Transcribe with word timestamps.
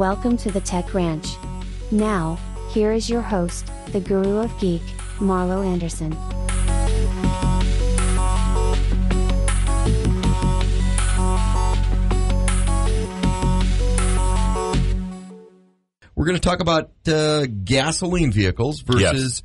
Welcome 0.00 0.38
to 0.38 0.50
the 0.50 0.62
Tech 0.64 0.94
Ranch. 0.94 1.28
Now, 1.90 2.38
here 2.70 2.92
is 2.92 3.10
your 3.10 3.20
host, 3.20 3.70
the 3.92 4.00
guru 4.00 4.38
of 4.38 4.58
geek, 4.58 4.80
Marlo 5.18 5.62
Anderson. 5.66 6.16
We're 16.14 16.26
going 16.26 16.36
to 16.36 16.40
talk 16.40 16.60
about 16.60 16.92
uh, 17.08 17.46
gasoline 17.46 18.32
vehicles 18.32 18.80
versus 18.80 19.42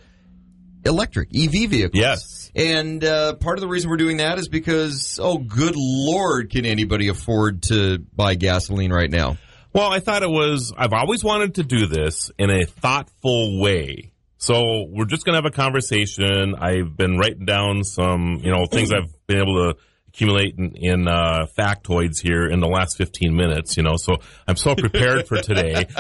electric 0.86 1.30
EV 1.36 1.70
vehicles. 1.70 2.02
Yes. 2.02 2.35
And 2.56 3.04
uh, 3.04 3.36
part 3.36 3.58
of 3.58 3.62
the 3.62 3.68
reason 3.68 3.90
we're 3.90 3.98
doing 3.98 4.18
that 4.18 4.40
is 4.40 4.48
because, 4.48 5.20
oh, 5.22 5.38
good 5.38 5.76
lord, 5.76 6.50
can 6.50 6.66
anybody 6.66 7.10
afford 7.10 7.64
to 7.64 8.00
buy 8.16 8.36
gasoline 8.36 8.94
right 8.94 9.12
now? 9.12 9.38
Well, 9.74 9.92
I 9.92 10.00
thought 10.00 10.24
it 10.24 10.30
was, 10.30 10.72
I've 10.78 10.94
always 10.94 11.22
wanted 11.22 11.56
to 11.56 11.64
do 11.64 11.88
this 11.88 12.32
in 12.40 12.50
a 12.50 12.66
thoughtful 12.66 13.60
way. 13.60 14.14
So 14.38 14.86
we're 14.90 15.06
just 15.06 15.26
going 15.26 15.34
to 15.34 15.38
have 15.38 15.46
a 15.46 15.56
conversation. 15.56 16.56
I've 16.58 16.96
been 16.96 17.18
writing 17.18 17.46
down 17.46 17.84
some, 17.84 18.40
you 18.42 18.52
know, 18.52 18.68
things 18.68 18.94
I've 18.94 19.14
been 19.28 19.40
able 19.40 19.74
to 19.74 19.78
accumulate 20.08 20.56
in, 20.58 20.72
in 20.76 21.08
uh, 21.10 21.48
factoids 21.58 22.22
here 22.22 22.48
in 22.48 22.62
the 22.62 22.68
last 22.68 22.96
15 22.98 23.36
minutes, 23.36 23.76
you 23.76 23.84
know, 23.84 23.98
so 23.98 24.16
I'm 24.48 24.56
so 24.56 24.76
prepared 24.76 25.28
for 25.28 25.42
today. 25.42 25.88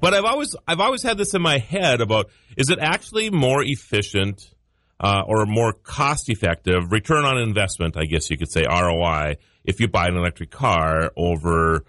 but 0.00 0.14
I've 0.14 0.24
always, 0.24 0.54
I've 0.68 0.78
always 0.78 1.02
had 1.02 1.18
this 1.18 1.34
in 1.34 1.42
my 1.42 1.58
head 1.58 2.00
about, 2.00 2.30
is 2.56 2.70
it 2.70 2.78
actually 2.78 3.30
more 3.30 3.60
efficient 3.64 4.53
uh, 5.00 5.22
or 5.26 5.46
more 5.46 5.72
cost 5.72 6.28
effective, 6.28 6.92
return 6.92 7.24
on 7.24 7.38
investment, 7.38 7.96
I 7.96 8.04
guess 8.04 8.30
you 8.30 8.36
could 8.38 8.50
say 8.50 8.64
ROI, 8.68 9.36
if 9.64 9.80
you 9.80 9.88
buy 9.88 10.08
an 10.08 10.16
electric 10.16 10.50
car 10.50 11.10
over 11.16 11.84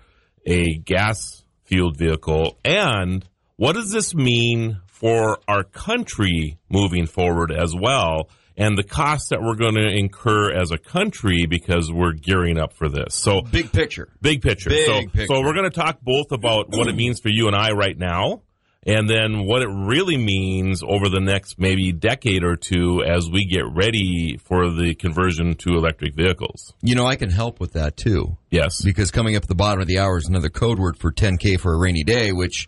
a 0.46 0.76
gas 0.78 1.44
fueled 1.64 1.98
vehicle? 1.98 2.58
And 2.64 3.28
what 3.58 3.74
does 3.74 3.92
this 3.92 4.14
mean 4.14 4.80
for 4.88 5.40
our 5.48 5.64
country 5.64 6.58
moving 6.70 7.06
forward 7.08 7.52
as 7.52 7.74
well? 7.76 8.30
And 8.58 8.78
the 8.78 8.84
costs 8.84 9.30
that 9.30 9.42
we're 9.42 9.56
going 9.56 9.76
to 9.76 9.88
incur 9.88 10.54
as 10.54 10.72
a 10.72 10.78
country 10.78 11.46
because 11.46 11.92
we're 11.92 12.14
gearing 12.14 12.58
up 12.58 12.72
for 12.72 12.88
this. 12.88 13.14
So 13.14 13.42
Big 13.42 13.72
picture. 13.74 14.08
big 14.22 14.42
picture. 14.42 14.70
Big 14.70 14.86
so, 14.86 15.02
picture. 15.02 15.26
so 15.28 15.42
we're 15.42 15.54
going 15.54 15.70
to 15.70 15.78
talk 15.78 16.00
both 16.02 16.32
about 16.32 16.70
what 16.70 16.88
it 16.88 16.96
means 16.96 17.20
for 17.20 17.28
you 17.28 17.48
and 17.48 17.56
I 17.56 17.72
right 17.72 17.98
now, 17.98 18.44
and 18.86 19.10
then 19.10 19.46
what 19.48 19.62
it 19.62 19.68
really 19.70 20.18
means 20.18 20.84
over 20.84 21.10
the 21.10 21.20
next 21.20 21.58
maybe 21.60 21.92
decade 21.92 22.44
or 22.44 22.56
two 22.56 23.04
as 23.04 23.30
we 23.30 23.46
get 23.46 23.66
ready 23.72 24.38
for 24.38 24.70
the 24.70 24.94
conversion 24.96 25.56
to 25.56 25.70
electric 25.72 26.14
vehicles. 26.16 26.74
You 26.82 26.96
know, 26.96 27.06
I 27.06 27.16
can 27.16 27.30
help 27.32 27.60
with 27.60 27.74
that 27.74 27.98
too. 27.98 28.38
Yes. 28.52 28.82
Because 28.84 29.10
coming 29.12 29.36
up 29.36 29.44
at 29.44 29.50
the 29.50 29.56
bottom 29.56 29.82
of 29.82 29.88
the 29.88 30.00
hour 30.00 30.18
is 30.18 30.28
another 30.28 30.50
code 30.50 30.78
word 30.80 30.98
for 30.98 31.12
10K 31.12 31.60
for 31.60 31.74
a 31.74 31.78
rainy 31.80 32.04
day, 32.04 32.32
which 32.32 32.68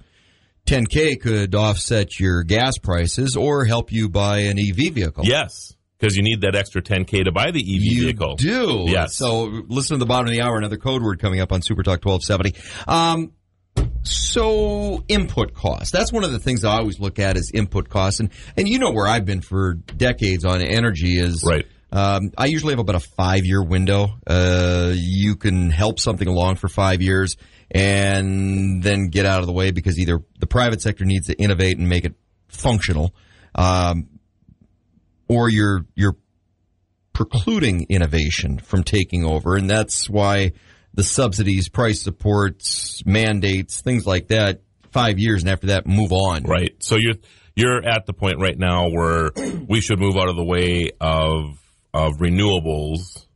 10K 0.66 1.22
could 1.22 1.56
offset 1.56 2.20
your 2.20 2.44
gas 2.44 2.78
prices 2.78 3.36
or 3.38 3.66
help 3.66 3.92
you 3.92 4.10
buy 4.10 4.40
an 4.40 4.58
EV 4.60 4.94
vehicle. 4.94 5.24
Yes. 5.26 5.74
Because 6.00 6.16
you 6.16 6.22
need 6.24 6.42
that 6.42 6.56
extra 6.56 6.82
10K 6.82 7.24
to 7.26 7.32
buy 7.32 7.50
the 7.52 7.60
EV 7.60 7.82
You 7.82 8.02
vehicle. 8.04 8.36
do. 8.36 8.86
Yes. 8.88 9.16
So 9.16 9.44
listen 9.68 9.96
to 9.96 10.00
the 10.00 10.06
bottom 10.06 10.28
of 10.28 10.32
the 10.34 10.42
hour, 10.42 10.58
another 10.58 10.78
code 10.78 11.02
word 11.02 11.20
coming 11.20 11.40
up 11.40 11.52
on 11.52 11.62
Super 11.64 11.82
Talk 11.84 12.06
1270. 12.06 12.54
Um, 12.88 13.32
so 14.10 15.04
input 15.08 15.54
cost. 15.54 15.92
That's 15.92 16.12
one 16.12 16.24
of 16.24 16.32
the 16.32 16.40
things 16.40 16.64
I 16.64 16.78
always 16.78 17.00
look 17.00 17.20
at 17.20 17.38
is 17.38 17.52
input 17.54 17.90
costs. 17.90 18.20
And, 18.20 18.30
and 18.56 18.68
you 18.68 18.80
know 18.80 18.92
where 18.92 19.08
I've 19.08 19.26
been 19.26 19.42
for 19.42 19.74
decades 19.74 20.46
on 20.46 20.62
energy 20.62 21.20
is. 21.20 21.44
Right. 21.46 21.66
Um, 21.92 22.32
I 22.38 22.48
usually 22.48 22.74
have 22.74 22.80
about 22.80 22.96
a 22.96 23.00
five 23.00 23.46
year 23.46 23.64
window. 23.64 24.10
Uh, 24.26 24.92
you 24.94 25.36
can 25.36 25.70
help 25.70 26.00
something 26.00 26.28
along 26.28 26.58
for 26.58 26.68
five 26.68 27.02
years 27.02 27.38
and 27.72 28.84
then 28.84 29.10
get 29.10 29.26
out 29.26 29.40
of 29.40 29.46
the 29.46 29.54
way 29.54 29.72
because 29.72 30.00
either 30.00 30.20
the 30.40 30.48
private 30.48 30.82
sector 30.82 31.06
needs 31.06 31.28
to 31.28 31.34
innovate 31.36 31.78
and 31.78 31.88
make 31.88 32.06
it 32.06 32.16
functional, 32.48 33.14
um, 33.56 34.08
or 35.30 35.50
you're, 35.50 35.86
you're 35.96 36.18
precluding 37.14 37.86
innovation 37.90 38.60
from 38.60 38.84
taking 38.84 39.26
over. 39.26 39.56
And 39.56 39.70
that's 39.70 40.10
why 40.10 40.54
the 40.98 41.04
subsidies, 41.04 41.70
price 41.70 42.02
supports, 42.02 43.04
mandates, 43.06 43.82
things 43.82 44.08
like 44.08 44.30
that, 44.30 44.62
five 44.90 45.20
years 45.20 45.44
and 45.44 45.52
after 45.52 45.68
that 45.68 45.86
move 45.86 46.12
on. 46.12 46.42
Right. 46.42 46.76
So 46.80 46.96
you're 46.96 47.14
you're 47.56 47.88
at 47.88 48.08
the 48.08 48.14
point 48.14 48.40
right 48.40 48.58
now 48.58 48.90
where 48.90 49.30
we 49.70 49.80
should 49.80 50.00
move 50.00 50.18
out 50.18 50.28
of 50.28 50.36
the 50.36 50.44
way 50.44 50.90
of 51.00 51.60
of 51.94 52.14
renewables, 52.14 53.28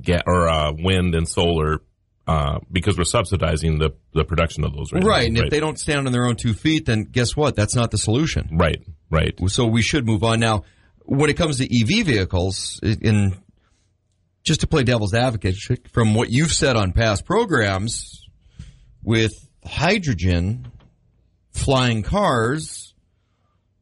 get 0.00 0.22
or 0.28 0.48
uh, 0.48 0.72
wind 0.72 1.16
and 1.16 1.28
solar, 1.28 1.80
uh, 2.28 2.60
because 2.70 2.96
we're 2.96 3.02
subsidizing 3.02 3.80
the 3.80 3.90
the 4.14 4.24
production 4.24 4.64
of 4.64 4.72
those. 4.72 4.92
Right. 4.92 5.02
Right. 5.02 5.32
now. 5.32 5.38
And 5.40 5.46
if 5.46 5.50
they 5.50 5.58
don't 5.58 5.80
stand 5.80 6.06
on 6.06 6.12
their 6.12 6.26
own 6.26 6.36
two 6.36 6.54
feet, 6.54 6.86
then 6.86 7.02
guess 7.02 7.36
what? 7.36 7.56
That's 7.56 7.74
not 7.74 7.90
the 7.90 7.98
solution. 7.98 8.50
Right. 8.52 8.80
Right. 9.10 9.36
So 9.48 9.66
we 9.66 9.82
should 9.82 10.06
move 10.06 10.22
on. 10.22 10.38
Now, 10.38 10.62
when 11.06 11.28
it 11.28 11.36
comes 11.36 11.58
to 11.58 11.64
EV 11.64 12.06
vehicles, 12.06 12.78
in 12.84 13.36
just 14.42 14.60
to 14.60 14.66
play 14.66 14.84
devil's 14.84 15.14
advocate, 15.14 15.56
from 15.92 16.14
what 16.14 16.30
you've 16.30 16.52
said 16.52 16.76
on 16.76 16.92
past 16.92 17.24
programs, 17.24 18.26
with 19.02 19.32
hydrogen 19.64 20.70
flying 21.52 22.02
cars, 22.02 22.94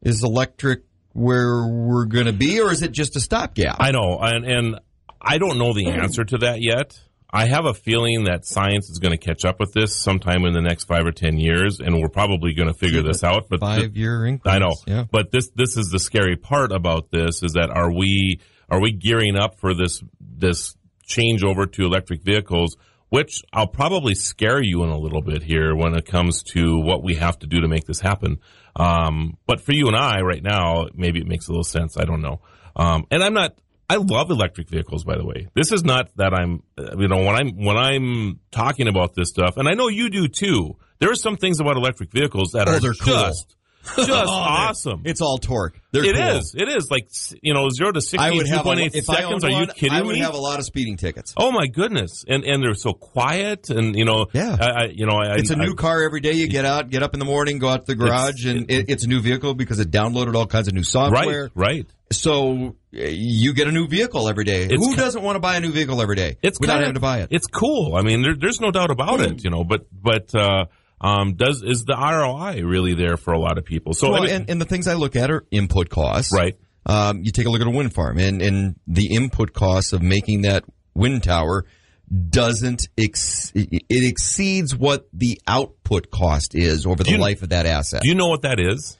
is 0.01 0.23
electric 0.23 0.83
where 1.13 1.65
we're 1.67 2.05
going 2.05 2.25
to 2.27 2.33
be, 2.33 2.59
or 2.61 2.71
is 2.71 2.81
it 2.81 2.91
just 2.91 3.15
a 3.15 3.19
stopgap? 3.19 3.77
I 3.79 3.91
know, 3.91 4.19
and 4.21 4.45
and 4.45 4.79
I 5.21 5.37
don't 5.37 5.57
know 5.57 5.73
the 5.73 5.87
answer 5.87 6.23
to 6.23 6.37
that 6.39 6.61
yet. 6.61 6.99
I 7.31 7.45
have 7.45 7.65
a 7.65 7.75
feeling 7.75 8.23
that 8.23 8.43
science 8.45 8.89
is 8.89 8.97
going 8.97 9.11
to 9.11 9.17
catch 9.17 9.45
up 9.45 9.59
with 9.59 9.71
this 9.73 9.95
sometime 9.95 10.45
in 10.45 10.53
the 10.53 10.61
next 10.61 10.85
five 10.85 11.05
or 11.05 11.11
ten 11.11 11.37
years, 11.37 11.79
and 11.79 11.99
we're 12.01 12.09
probably 12.09 12.53
going 12.53 12.69
to 12.69 12.73
figure 12.73 13.03
this 13.03 13.23
out. 13.23 13.47
But 13.49 13.59
th- 13.61 13.81
Five 13.81 13.97
year 13.97 14.25
increments. 14.25 14.47
I 14.47 14.57
know, 14.59 14.73
Yeah. 14.87 15.05
but 15.11 15.31
this 15.31 15.49
this 15.55 15.77
is 15.77 15.89
the 15.89 15.99
scary 15.99 16.37
part 16.37 16.71
about 16.71 17.11
this 17.11 17.43
is 17.43 17.53
that 17.53 17.69
are 17.69 17.91
we 17.93 18.39
are 18.69 18.81
we 18.81 18.91
gearing 18.91 19.35
up 19.35 19.59
for 19.59 19.73
this 19.73 20.01
this 20.19 20.75
changeover 21.07 21.71
to 21.73 21.83
electric 21.85 22.23
vehicles? 22.23 22.77
Which 23.09 23.41
I'll 23.51 23.65
probably 23.67 24.13
scare 24.13 24.61
you 24.61 24.83
in 24.83 24.89
a 24.89 24.97
little 24.97 25.23
bit 25.23 25.41
here 25.41 25.75
when 25.75 25.95
it 25.95 26.05
comes 26.05 26.43
to 26.53 26.77
what 26.79 27.03
we 27.03 27.15
have 27.15 27.39
to 27.39 27.47
do 27.47 27.61
to 27.61 27.67
make 27.67 27.85
this 27.85 27.99
happen. 27.99 28.37
Um, 28.75 29.37
but 29.47 29.61
for 29.61 29.73
you 29.73 29.87
and 29.87 29.95
I 29.95 30.21
right 30.21 30.43
now, 30.43 30.85
maybe 30.93 31.19
it 31.19 31.25
makes 31.25 31.47
a 31.47 31.51
little 31.51 31.63
sense. 31.63 31.97
I 31.97 32.03
don't 32.05 32.21
know. 32.21 32.41
Um, 32.75 33.07
and 33.09 33.23
I'm 33.23 33.33
not. 33.33 33.55
I 33.89 33.95
love 33.95 34.29
electric 34.29 34.69
vehicles, 34.69 35.03
by 35.03 35.17
the 35.17 35.25
way. 35.25 35.47
This 35.55 35.71
is 35.71 35.83
not 35.83 36.15
that 36.17 36.35
I'm, 36.35 36.61
you 36.77 37.07
know, 37.07 37.23
when 37.25 37.35
I'm 37.35 37.49
when 37.65 37.77
I'm 37.77 38.39
talking 38.51 38.87
about 38.87 39.15
this 39.15 39.29
stuff, 39.29 39.57
and 39.57 39.67
I 39.67 39.73
know 39.73 39.87
you 39.87 40.11
do 40.11 40.27
too. 40.27 40.75
There 40.99 41.09
are 41.09 41.15
some 41.15 41.37
things 41.37 41.59
about 41.59 41.77
electric 41.77 42.11
vehicles 42.11 42.51
that 42.51 42.67
Oh, 42.69 42.73
are 42.75 42.79
cool. 42.79 42.91
just 42.93 43.55
just 43.95 44.09
awesome. 44.09 45.01
It's 45.05 45.21
all 45.21 45.37
torque. 45.37 45.79
They're 45.91 46.03
It 46.05 46.15
cool. 46.15 46.37
is. 46.37 46.55
It 46.57 46.67
is 46.69 46.89
like 46.91 47.07
you 47.41 47.53
know 47.53 47.69
zero 47.69 47.91
to 47.91 48.01
sixty 48.01 48.19
I 48.19 48.29
in 48.31 48.45
two 48.45 48.59
point 48.59 48.79
eight 48.79 48.95
I 48.95 48.99
seconds. 48.99 49.43
Are 49.43 49.49
you 49.49 49.55
one, 49.55 49.67
kidding 49.67 49.91
I 49.91 50.01
would 50.01 50.13
me? 50.13 50.19
have 50.21 50.33
a 50.35 50.39
lot 50.39 50.59
of 50.59 50.65
speeding 50.65 50.97
tickets. 50.97 51.33
oh 51.37 51.51
my 51.51 51.67
goodness! 51.67 52.23
And 52.27 52.43
and 52.43 52.61
they're 52.63 52.75
so 52.75 52.93
quiet, 52.93 53.69
and 53.69 53.95
you 53.95 54.05
know, 54.05 54.27
Yeah. 54.33 54.55
I, 54.59 54.65
I, 54.65 54.83
you 54.93 55.05
know, 55.05 55.15
I, 55.17 55.35
It's 55.37 55.49
a 55.51 55.55
I- 55.57 55.65
new 55.65 55.75
car 55.75 56.03
every 56.03 56.21
day. 56.21 56.33
You 56.33 56.47
get 56.47 56.65
out, 56.65 56.89
get 56.89 57.01
up 57.03 57.13
in 57.13 57.19
the 57.19 57.25
morning, 57.25 57.57
go 57.59 57.69
out 57.69 57.81
to 57.81 57.85
the 57.87 57.95
garage, 57.95 58.45
and 58.45 58.69
it, 58.69 58.89
it's 58.89 59.03
a 59.05 59.07
new 59.07 59.21
vehicle 59.21 59.53
because 59.55 59.79
it 59.79 59.89
downloaded 59.91 60.35
all 60.35 60.45
kinds 60.47 60.67
of 60.67 60.73
new 60.73 60.83
software. 60.83 61.43
right, 61.43 61.51
right. 61.55 61.87
So 62.11 62.75
uh, 62.95 63.03
you 63.05 63.53
get 63.53 63.67
a 63.67 63.71
new 63.71 63.87
vehicle 63.87 64.27
every 64.29 64.43
day. 64.43 64.63
It's 64.63 64.73
Who 64.83 64.95
doesn't 64.95 65.21
want 65.21 65.35
to 65.35 65.39
buy 65.39 65.57
a 65.57 65.59
new 65.59 65.71
vehicle 65.71 66.01
every 66.01 66.15
day 66.15 66.37
It's 66.41 66.59
without 66.59 66.73
kinda- 66.75 66.85
having 66.87 66.93
to 66.95 66.99
buy 66.99 67.19
it? 67.19 67.27
It's 67.31 67.45
cool. 67.47 67.95
I 67.95 68.01
mean, 68.01 68.21
there, 68.23 68.35
there's 68.35 68.59
no 68.59 68.71
doubt 68.71 68.89
about 68.91 69.19
it. 69.21 69.43
You 69.43 69.49
know, 69.51 69.63
but 69.63 69.85
but 69.91 70.33
uh, 70.35 70.65
um, 71.01 71.35
does 71.35 71.61
is 71.63 71.85
the 71.85 71.95
ROI 71.95 72.61
really 72.65 72.93
there 72.93 73.17
for 73.17 73.33
a 73.33 73.39
lot 73.39 73.57
of 73.57 73.65
people? 73.65 73.93
So 73.93 74.11
Well, 74.11 74.21
I 74.23 74.25
mean- 74.25 74.35
and, 74.35 74.49
and 74.49 74.61
the 74.61 74.65
things 74.65 74.87
I 74.87 74.93
look 74.95 75.15
at 75.15 75.31
are 75.31 75.45
input 75.51 75.89
costs. 75.89 76.33
right, 76.33 76.57
Um, 76.85 77.21
you 77.23 77.31
take 77.31 77.45
a 77.45 77.49
look 77.49 77.61
at 77.61 77.67
a 77.67 77.71
wind 77.71 77.93
farm, 77.93 78.17
and, 78.17 78.41
and 78.41 78.75
the 78.87 79.13
input 79.15 79.53
costs 79.53 79.93
of 79.93 80.01
making 80.01 80.41
that 80.43 80.63
wind 80.93 81.23
tower 81.23 81.65
doesn't 82.29 82.87
ex- 82.97 83.51
it 83.55 83.83
exceeds 83.89 84.75
what 84.75 85.07
the 85.13 85.39
output 85.47 86.09
cost 86.09 86.55
is 86.55 86.85
over 86.85 87.03
the 87.03 87.11
you- 87.11 87.17
life 87.17 87.43
of 87.43 87.49
that 87.49 87.65
asset. 87.65 88.01
do 88.01 88.09
you 88.09 88.15
know 88.15 88.27
what 88.27 88.41
that 88.41 88.59
is? 88.59 88.97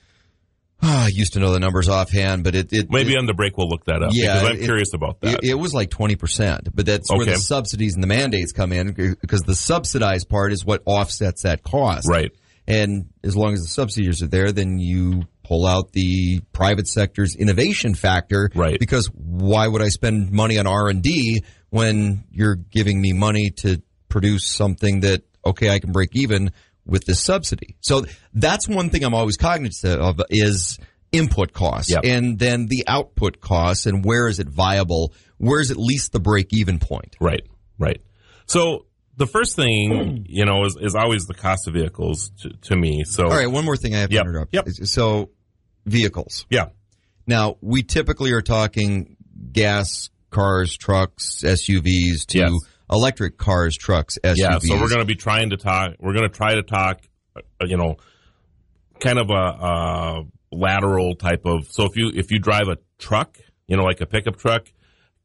Ah, 0.81 1.05
I 1.05 1.07
used 1.07 1.33
to 1.33 1.39
know 1.39 1.51
the 1.51 1.59
numbers 1.59 1.89
offhand, 1.89 2.43
but 2.43 2.55
it, 2.55 2.71
it 2.73 2.89
Maybe 2.89 3.13
it, 3.13 3.17
on 3.17 3.25
the 3.25 3.33
break 3.33 3.57
we'll 3.57 3.67
look 3.69 3.85
that 3.85 4.01
up 4.03 4.11
Yeah, 4.13 4.35
because 4.35 4.49
I'm 4.49 4.55
it- 4.57 4.63
curious 4.65 4.93
about 4.93 5.19
that. 5.21 5.43
It, 5.43 5.51
it 5.51 5.53
was 5.55 5.73
like 5.73 5.89
20%, 5.89 6.69
but 6.73 6.85
that's 6.85 7.09
where 7.11 7.25
the 7.25 7.35
subsidies 7.37 7.95
and 7.95 8.03
the 8.03 8.07
mandates 8.07 8.51
come 8.51 8.71
in 8.71 8.93
because 8.93 9.41
the 9.41 9.55
subsidized 9.55 10.29
part 10.29 10.51
is 10.53 10.63
what 10.65 10.81
offsets 10.85 11.43
that 11.43 11.63
cost. 11.63 12.07
right. 12.07 12.31
And 12.67 13.09
as 13.23 13.35
long 13.35 13.53
as 13.53 13.61
the 13.61 13.67
subsidies 13.67 14.21
are 14.21 14.27
there, 14.27 14.51
then 14.51 14.77
you 14.77 15.23
pull 15.43 15.65
out 15.65 15.91
the 15.93 16.41
private 16.53 16.87
sector's 16.87 17.35
innovation 17.35 17.95
factor. 17.95 18.51
Right. 18.53 18.79
Because 18.79 19.09
why 19.15 19.67
would 19.67 19.81
I 19.81 19.87
spend 19.87 20.31
money 20.31 20.59
on 20.59 20.67
R&D 20.67 21.43
when 21.71 22.25
you're 22.29 22.53
giving 22.57 23.01
me 23.01 23.11
money 23.13 23.49
to 23.61 23.81
produce 24.07 24.45
something 24.45 24.99
that, 24.99 25.23
okay, 25.43 25.71
I 25.71 25.79
can 25.79 25.91
break 25.91 26.09
even 26.13 26.51
with 26.89 27.05
this 27.05 27.21
subsidy. 27.23 27.75
So 27.81 28.05
that's 28.33 28.67
one 28.67 28.89
thing 28.89 29.03
I'm 29.03 29.13
always 29.13 29.37
cognizant 29.37 30.01
of 30.01 30.21
is 30.29 30.77
input 31.11 31.53
costs 31.53 31.91
Yep. 31.91 32.01
and 32.03 32.37
then 32.37 32.67
the 32.67 32.83
output 32.87 33.41
costs 33.41 33.85
and 33.85 34.03
where 34.05 34.27
is 34.27 34.39
it 34.39 34.47
viable? 34.47 35.13
Where's 35.37 35.71
at 35.71 35.77
least 35.77 36.11
the 36.11 36.19
break 36.19 36.53
even 36.53 36.77
point? 36.79 37.15
Right, 37.19 37.41
right. 37.79 38.01
So 38.45 38.85
the 39.17 39.25
first 39.27 39.55
thing, 39.55 40.25
you 40.29 40.45
know, 40.45 40.65
is, 40.65 40.77
is 40.79 40.95
always 40.95 41.25
the 41.25 41.33
cost 41.33 41.67
of 41.67 41.73
vehicles 41.73 42.31
to, 42.41 42.49
to 42.49 42.75
me. 42.75 43.03
So, 43.05 43.23
All 43.25 43.29
right, 43.31 43.49
one 43.49 43.65
more 43.65 43.75
thing 43.77 43.95
I 43.95 43.99
have 43.99 44.09
to 44.09 44.15
Yep, 44.15 44.25
interrupt. 44.25 44.53
yep. 44.53 44.67
So 44.69 45.29
vehicles. 45.85 46.45
yeah, 46.49 46.67
Now, 47.25 47.57
we 47.61 47.83
typically 47.83 48.31
are 48.31 48.41
talking 48.41 49.15
gas 49.51 50.09
cars, 50.29 50.77
trucks, 50.77 51.41
SUVs 51.43 52.25
to 52.27 52.37
Yes. 52.39 52.51
Electric 52.91 53.37
cars, 53.37 53.77
trucks, 53.77 54.17
SUVs. 54.23 54.37
yeah. 54.37 54.59
So 54.59 54.75
we're 54.79 54.89
going 54.89 55.01
to 55.01 55.05
be 55.05 55.15
trying 55.15 55.51
to 55.51 55.57
talk. 55.57 55.91
We're 55.99 56.13
going 56.13 56.29
to 56.29 56.35
try 56.35 56.55
to 56.55 56.63
talk. 56.63 57.01
uh, 57.35 57.41
You 57.63 57.77
know, 57.77 57.97
kind 58.99 59.19
of 59.19 59.29
a, 59.29 59.33
a 59.33 60.23
lateral 60.51 61.15
type 61.15 61.45
of. 61.45 61.67
So 61.71 61.85
if 61.85 61.95
you 61.95 62.11
if 62.13 62.31
you 62.31 62.39
drive 62.39 62.67
a 62.67 62.77
truck, 62.97 63.37
you 63.67 63.77
know, 63.77 63.83
like 63.83 64.01
a 64.01 64.05
pickup 64.05 64.37
truck, 64.37 64.67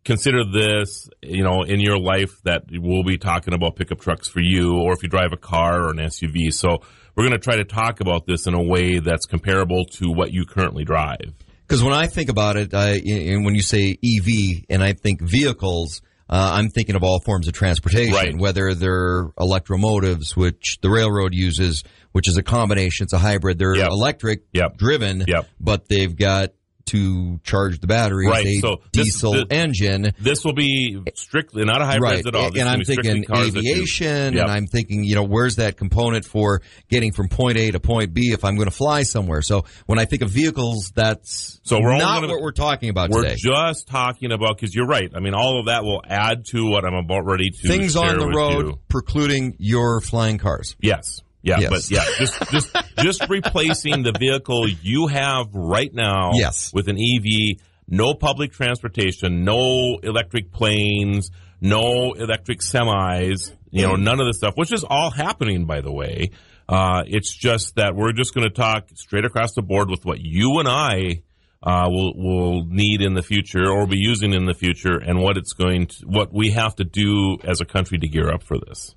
consider 0.05 0.45
this. 0.45 1.09
You 1.23 1.43
know, 1.43 1.63
in 1.63 1.81
your 1.81 1.99
life 1.99 2.43
that 2.45 2.65
we'll 2.71 3.05
be 3.05 3.19
talking 3.19 3.55
about 3.55 3.77
pickup 3.77 4.01
trucks 4.01 4.29
for 4.29 4.41
you, 4.41 4.79
or 4.79 4.93
if 4.93 5.03
you 5.03 5.09
drive 5.09 5.33
a 5.33 5.37
car 5.39 5.85
or 5.85 5.91
an 5.91 5.97
SUV. 5.99 6.53
So 6.53 6.79
we're 7.17 7.25
going 7.29 7.39
to 7.39 7.45
try 7.45 7.57
to 7.57 7.65
talk 7.65 8.01
about 8.01 8.27
this 8.27 8.47
in 8.47 8.55
a 8.55 8.63
way 8.63 8.99
that's 8.99 9.27
comparable 9.27 9.85
to 9.87 10.11
what 10.11 10.33
you 10.33 10.45
currently 10.45 10.85
drive. 10.85 11.33
Because 11.67 11.83
when 11.83 11.95
I 11.95 12.09
think 12.09 12.29
about 12.29 12.57
it, 12.57 12.75
I, 12.75 12.97
and 12.97 13.45
when 13.45 13.55
you 13.55 13.63
say 13.63 13.97
EV 14.05 14.65
and 14.69 14.83
I 14.83 14.93
think 14.93 15.23
vehicles, 15.23 16.03
uh, 16.29 16.51
I'm 16.55 16.69
thinking 16.71 16.97
of 16.97 17.03
all 17.03 17.21
forms 17.21 17.49
of 17.49 17.55
transportation, 17.55 18.15
Right. 18.15 18.37
whether 18.39 18.75
they're 18.75 19.27
electromotives, 19.39 20.37
which 20.37 20.79
the 20.83 20.91
railroad 20.91 21.35
uses, 21.35 21.83
which 22.13 22.29
is 22.29 22.37
a 22.37 22.43
combination, 22.43 23.05
it's 23.05 23.13
a 23.13 23.19
hybrid. 23.19 23.59
They're 23.59 23.77
Yep. 23.77 23.91
electric 23.91 24.43
Yep. 24.53 24.77
driven, 24.79 25.25
Yep. 25.27 25.49
but 25.61 25.89
they've 25.89 26.15
got 26.15 26.51
to 26.87 27.41
charge 27.45 27.81
the 27.81 27.87
batteries, 27.87 28.29
Right, 28.29 28.47
a 28.47 28.59
so 28.61 28.81
diesel 28.93 29.33
this- 29.33 29.45
engine. 29.51 30.13
This 30.21 30.45
will 30.45 30.53
be 30.53 30.99
strictly 31.15 31.65
not 31.65 31.81
a 31.81 31.87
hybrid 31.87 32.03
Right, 32.03 32.27
at 32.27 32.35
all. 32.35 32.51
This 32.51 32.61
and 32.61 32.69
I'm 32.69 32.85
thinking 32.85 33.25
cars 33.25 33.53
that 33.55 33.63
do- 33.63 33.69
aviation, 33.69 34.35
Yep. 34.35 34.43
and 34.43 34.51
I'm 34.51 34.67
thinking, 34.67 35.05
you 35.05 35.15
know, 35.15 35.23
where's 35.23 35.57
that 35.57 35.77
component 35.77 36.25
for 36.25 36.61
getting 36.91 37.13
from 37.13 37.29
point 37.29 37.57
A 37.59 37.71
to 37.71 37.81
point 37.81 38.13
B 38.13 38.33
if 38.33 38.45
I'm 38.45 38.57
going 38.57 38.69
to 38.69 38.75
fly 38.75 39.03
somewhere? 39.03 39.41
So 39.43 39.65
when 39.87 39.99
I 39.99 40.05
think 40.05 40.23
of 40.23 40.31
vehicles, 40.31 40.93
that's 40.95 41.61
So 41.65 41.81
we're 41.81 41.97
not 41.97 42.21
gonna- 42.21 42.33
what 42.33 42.43
we're 42.43 42.53
talking 42.53 42.91
about 42.91 43.11
We're 43.11 43.23
today. 43.23 43.37
just 43.39 43.89
talking 43.89 44.31
about 44.33 44.57
because 44.57 44.75
you're 44.75 44.87
right. 44.87 45.11
I 45.15 45.21
mean, 45.21 45.35
all 45.35 45.61
of 45.61 45.67
that 45.67 45.85
will 45.85 46.03
add 46.07 46.45
to 46.51 46.67
what 46.69 46.85
I'm 46.85 46.95
about 46.95 47.25
ready 47.25 47.51
to 47.51 47.69
Things 47.69 47.97
on 47.97 48.19
the 48.19 48.29
road 48.29 48.67
you. 48.67 48.79
precluding 48.89 49.55
your 49.59 50.01
flying 50.01 50.39
cars. 50.39 50.77
Yes. 50.81 51.23
Yeah, 51.45 51.59
Yes. 51.61 51.71
but 51.71 51.91
yeah, 51.91 52.05
just 52.19 52.51
just 52.51 52.77
just 52.99 53.29
replacing 53.29 54.03
the 54.03 54.13
vehicle 54.19 54.67
you 54.69 55.07
have 55.09 55.55
right 55.55 55.93
now 55.93 56.33
Yes. 56.35 56.73
with 56.73 56.89
an 56.89 56.97
EV, 56.99 57.59
no 57.87 58.15
public 58.15 58.53
transportation, 58.53 59.45
no 59.45 59.99
electric 60.03 60.51
planes, 60.53 61.31
no 61.61 62.13
electric 62.15 62.61
semis, 62.61 63.53
you 63.71 63.83
know, 63.87 63.95
none 63.97 64.21
of 64.21 64.27
this 64.27 64.39
stuff, 64.39 64.55
which 64.57 64.73
is 64.73 64.85
all 64.85 65.11
happening 65.11 65.67
by 65.67 65.81
the 65.83 65.93
way. 65.93 66.31
Uh, 66.67 67.03
it's 67.07 67.31
just 67.37 67.77
that 67.77 67.95
we're 67.95 68.13
just 68.13 68.35
going 68.35 68.49
to 68.49 68.55
talk 68.55 68.89
straight 68.95 69.27
across 69.27 69.53
the 69.55 69.61
board 69.63 69.91
with 69.91 70.05
what 70.07 70.19
you 70.21 70.59
and 70.61 70.67
I 70.69 71.21
uh, 71.63 71.89
will 71.91 72.15
will 72.17 72.65
need 72.65 73.03
in 73.03 73.13
the 73.13 73.23
future 73.23 73.69
or 73.71 73.87
be 73.87 73.99
using 73.99 74.33
in 74.33 74.47
the 74.47 74.55
future, 74.55 74.97
and 74.99 75.19
what 75.21 75.37
it's 75.37 75.53
going 75.53 75.89
to, 75.89 76.07
what 76.07 76.33
we 76.33 76.51
have 76.53 76.75
to 76.77 76.85
do 76.85 77.37
as 77.45 77.61
a 77.61 77.65
country 77.67 77.99
to 77.99 78.09
gear 78.09 78.31
up 78.31 78.43
for 78.43 78.57
this. 78.59 78.95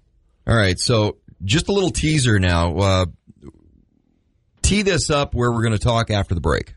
All 0.48 0.56
right, 0.56 0.80
so 0.80 1.18
just 1.44 1.70
a 1.70 1.72
little 1.72 1.90
teaser 1.90 2.40
now. 2.40 2.78
Uh, 2.78 3.06
tee 4.62 4.82
this 4.82 5.10
up 5.10 5.34
where 5.34 5.52
we're 5.52 5.62
going 5.62 5.74
to 5.74 5.80
talk 5.80 6.10
after 6.12 6.36
the 6.36 6.42
break. 6.42 6.76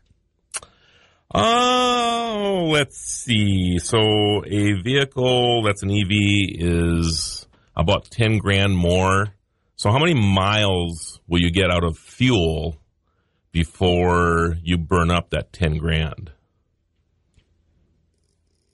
Oh, 1.33 2.69
let's 2.71 2.97
see. 2.97 3.79
So 3.79 4.43
a 4.45 4.73
vehicle 4.81 5.63
that's 5.63 5.83
an 5.83 5.91
EV 5.91 6.09
is 6.09 7.47
about 7.75 8.05
10 8.11 8.37
grand 8.37 8.75
more. 8.75 9.27
So 9.75 9.91
how 9.91 9.99
many 9.99 10.13
miles 10.13 11.19
will 11.27 11.39
you 11.39 11.51
get 11.51 11.71
out 11.71 11.83
of 11.83 11.97
fuel 11.97 12.77
before 13.51 14.57
you 14.61 14.77
burn 14.77 15.09
up 15.09 15.29
that 15.31 15.53
10 15.53 15.77
grand? 15.77 16.31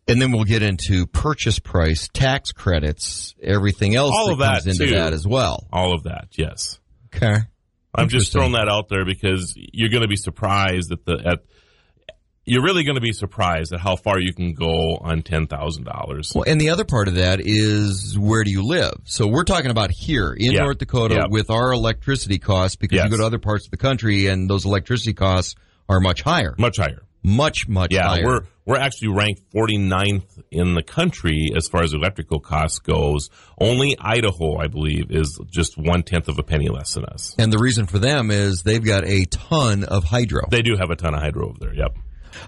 And 0.08 0.22
then 0.22 0.32
we'll 0.32 0.46
get 0.46 0.62
into 0.64 1.06
purchase 1.08 1.60
price, 1.60 2.08
tax 2.14 2.52
credits, 2.52 3.36
everything 3.44 3.96
else 3.96 4.14
All 4.16 4.28
that 4.28 4.32
of 4.34 4.40
that, 4.40 4.64
comes 4.64 4.68
into 4.80 4.86
too. 4.88 4.96
that 4.96 5.12
as 5.14 5.28
well. 5.28 5.68
All 5.72 5.94
of 5.94 6.04
that, 6.04 6.30
yes. 6.38 6.80
Okay. 7.14 7.36
I'm 7.94 8.10
just 8.10 8.32
throwing 8.32 8.52
that 8.54 8.70
out 8.70 8.90
there 8.90 9.06
because 9.06 9.54
you're 9.56 9.90
going 9.90 10.04
to 10.04 10.08
be 10.08 10.16
surprised 10.16 10.92
at 10.92 11.04
the 11.06 11.22
at 11.26 11.40
you're 12.46 12.64
really 12.64 12.84
going 12.86 12.96
to 12.96 13.02
be 13.02 13.12
surprised 13.12 13.74
at 13.74 13.80
how 13.82 13.98
far 13.98 14.20
you 14.20 14.34
can 14.34 14.54
go 14.54 14.96
on 15.02 15.22
ten 15.24 15.48
thousand 15.48 15.84
dollars. 15.84 16.32
Well, 16.34 16.46
and 16.48 16.62
the 16.62 16.70
other 16.70 16.86
part 16.86 17.08
of 17.10 17.16
that 17.16 17.42
is 17.44 18.18
where 18.18 18.44
do 18.46 18.52
you 18.52 18.64
live? 18.64 18.94
So 19.06 19.28
we're 19.28 19.44
talking 19.44 19.72
about 19.72 19.90
here 19.92 20.32
in 20.32 20.54
Yeah. 20.54 20.62
North 20.64 20.78
Dakota 20.78 21.16
Yeah. 21.16 21.26
with 21.30 21.50
our 21.50 21.74
electricity 21.74 22.40
costs 22.40 22.76
because 22.78 23.04
you 23.04 23.10
go 23.10 23.18
to 23.18 23.26
other 23.26 23.40
parts 23.40 23.66
of 23.66 23.72
the 23.72 23.78
country 23.78 24.28
and 24.28 24.50
those 24.50 24.64
electricity 24.66 25.14
costs 25.14 25.56
are 25.90 26.00
much 26.00 26.22
higher. 26.22 26.56
Much 26.58 26.78
higher. 26.78 27.02
Much, 27.24 27.68
much 27.68 27.92
Yeah, 27.94 28.08
higher. 28.08 28.24
we're 28.26 28.42
we're 28.66 28.78
actually 28.78 29.10
ranked 29.10 29.42
49th 29.54 30.44
in 30.52 30.74
the 30.76 30.84
country 30.84 31.50
as 31.56 31.68
far 31.70 31.84
as 31.84 31.94
electrical 31.94 32.40
costs 32.42 32.80
goes. 32.80 33.30
Only 33.60 33.96
Idaho, 34.00 34.58
I 34.58 34.68
believe, 34.68 35.10
is 35.10 35.40
just 35.50 35.78
one 35.78 36.04
tenth 36.04 36.28
of 36.28 36.38
a 36.38 36.44
penny 36.44 36.68
less 36.70 36.94
than 36.94 37.06
us. 37.06 37.34
and 37.40 37.52
the 37.52 37.60
reason 37.60 37.86
for 37.86 37.98
them 38.00 38.30
is 38.30 38.64
they've 38.64 38.84
got 38.84 39.06
a 39.06 39.24
ton 39.26 39.84
of 39.86 40.04
hydro. 40.04 40.42
They 40.52 40.62
do 40.62 40.76
have 40.78 40.90
a 40.90 40.96
ton 40.98 41.14
of 41.14 41.22
hydro 41.22 41.50
over 41.50 41.58
there. 41.60 41.74
Yep. 41.74 41.98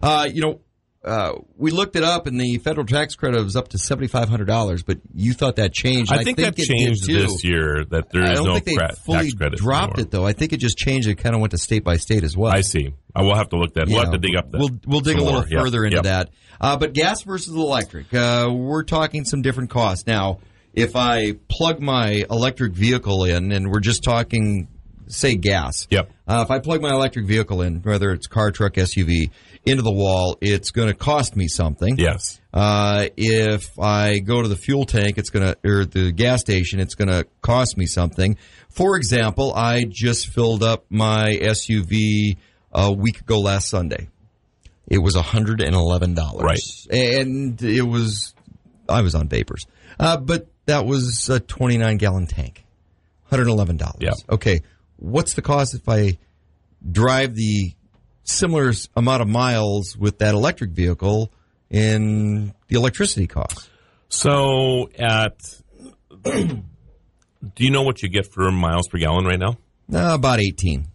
Uh, 0.01 0.29
you 0.31 0.41
know, 0.41 0.59
uh, 1.03 1.33
we 1.57 1.71
looked 1.71 1.95
it 1.95 2.03
up, 2.03 2.27
and 2.27 2.39
the 2.39 2.57
federal 2.57 2.85
tax 2.85 3.15
credit 3.15 3.41
was 3.41 3.55
up 3.55 3.69
to 3.69 3.77
seventy 3.77 4.07
five 4.07 4.27
hundred 4.27 4.45
dollars. 4.47 4.83
But 4.83 4.97
you 5.13 5.33
thought 5.33 5.55
that 5.55 5.71
changed. 5.73 6.11
I 6.11 6.17
and 6.17 6.25
think, 6.25 6.39
it 6.39 6.55
that 6.55 6.57
changed 6.57 7.07
this 7.07 7.43
year. 7.43 7.85
That 7.85 8.09
there 8.11 8.23
is 8.23 8.29
I 8.31 8.33
don't 8.33 8.45
no 8.47 8.53
think 8.55 8.65
they 8.65 8.75
cra- 8.75 8.95
fully 8.95 9.17
tax 9.29 9.33
credit. 9.35 9.59
dropped 9.59 9.93
anymore. 9.93 10.01
it 10.07 10.11
though. 10.11 10.25
I 10.25 10.33
think 10.33 10.51
it 10.53 10.57
just 10.57 10.77
changed. 10.77 11.07
It 11.07 11.15
kind 11.15 11.35
of 11.35 11.41
went 11.41 11.51
to 11.51 11.57
state 11.57 11.83
by 11.85 11.95
state 11.97 12.23
as 12.23 12.35
well. 12.35 12.51
I 12.53 12.61
see. 12.61 12.93
I 13.15 13.21
will 13.21 13.35
have 13.35 13.49
to 13.49 13.55
look 13.55 13.73
that. 13.75 13.87
We'll 13.87 14.01
have 14.03 14.11
to 14.11 14.17
dig 14.17 14.35
up 14.35 14.51
that. 14.51 14.57
We'll 14.59 14.77
we'll 14.85 14.99
dig 15.01 15.17
a 15.17 15.21
little 15.23 15.39
more. 15.41 15.47
Yep. 15.49 15.61
further 15.61 15.85
into 15.85 15.95
Yep. 15.97 16.03
that. 16.03 16.29
Uh, 16.59 16.75
but 16.77 16.93
gas 16.93 17.21
versus 17.23 17.53
electric, 17.55 18.13
uh, 18.13 18.49
we're 18.51 18.83
talking 18.83 19.23
some 19.23 19.41
different 19.41 19.69
costs 19.69 20.05
now. 20.05 20.39
If 20.73 20.95
I 20.97 21.33
plug 21.47 21.79
my 21.79 22.25
electric 22.29 22.73
vehicle 22.73 23.23
in, 23.23 23.51
and 23.53 23.71
we're 23.71 23.79
just 23.79 24.03
talking, 24.03 24.67
say, 25.07 25.35
gas. 25.35 25.87
Yep. 25.89 26.11
Uh, 26.29 26.43
if 26.43 26.51
I 26.51 26.59
plug 26.59 26.79
my 26.79 26.91
electric 26.91 27.25
vehicle 27.25 27.63
in, 27.63 27.77
whether 27.81 28.11
it's 28.11 28.27
car, 28.27 28.51
truck, 28.51 28.73
SUV, 28.75 29.31
into 29.65 29.81
the 29.81 29.91
wall, 29.91 30.37
it's 30.41 30.69
going 30.69 30.87
to 30.87 30.93
cost 30.93 31.35
me 31.35 31.47
something. 31.47 31.97
Yes. 31.97 32.39
Uh, 32.53 33.07
if 33.17 33.79
I 33.79 34.19
go 34.19 34.43
to 34.43 34.47
the 34.47 34.55
fuel 34.55 34.85
tank, 34.85 35.17
it's 35.17 35.31
going 35.31 35.43
to, 35.43 35.57
or 35.67 35.85
the 35.85 36.11
gas 36.11 36.41
station, 36.41 36.79
it's 36.79 36.93
going 36.93 37.07
to 37.07 37.25
cost 37.41 37.77
me 37.77 37.87
something. 37.87 38.37
For 38.69 38.95
example, 38.95 39.53
I 39.55 39.85
just 39.89 40.27
filled 40.27 40.61
up 40.61 40.85
my 40.91 41.35
SUV 41.35 42.37
a 42.71 42.91
week 42.91 43.21
ago 43.21 43.39
last 43.39 43.67
Sunday. 43.67 44.09
It 44.87 44.99
was 44.99 45.15
$111. 45.15 46.41
Right. 46.41 46.59
And 46.91 47.59
it 47.59 47.81
was, 47.81 48.35
I 48.87 49.01
was 49.01 49.15
on 49.15 49.29
vapors. 49.29 49.65
Uh, 49.99 50.17
but 50.17 50.47
that 50.67 50.85
was 50.85 51.27
a 51.29 51.39
29 51.39 51.97
gallon 51.97 52.27
tank. 52.27 52.65
$111. 53.31 53.95
Yeah. 53.99 54.11
Okay. 54.29 54.61
What's 54.99 55.33
the 55.33 55.41
cost 55.41 55.73
if 55.73 55.87
I 55.87 56.17
drive 56.89 57.33
the 57.35 57.73
similar 58.23 58.73
amount 58.95 59.21
of 59.21 59.27
miles 59.27 59.97
with 59.97 60.19
that 60.19 60.35
electric 60.35 60.71
vehicle 60.71 61.31
in 61.69 62.53
the 62.67 62.75
electricity 62.75 63.25
cost? 63.25 63.69
So 64.09 64.89
at, 64.99 65.39
do 66.23 66.63
you 67.57 67.71
know 67.71 67.83
what 67.83 68.03
you 68.03 68.09
get 68.09 68.31
for 68.31 68.51
miles 68.51 68.87
per 68.89 68.97
gallon 68.97 69.25
right 69.25 69.39
now? 69.39 69.57
Uh, 69.91 70.15
about 70.15 70.39
18. 70.39 70.87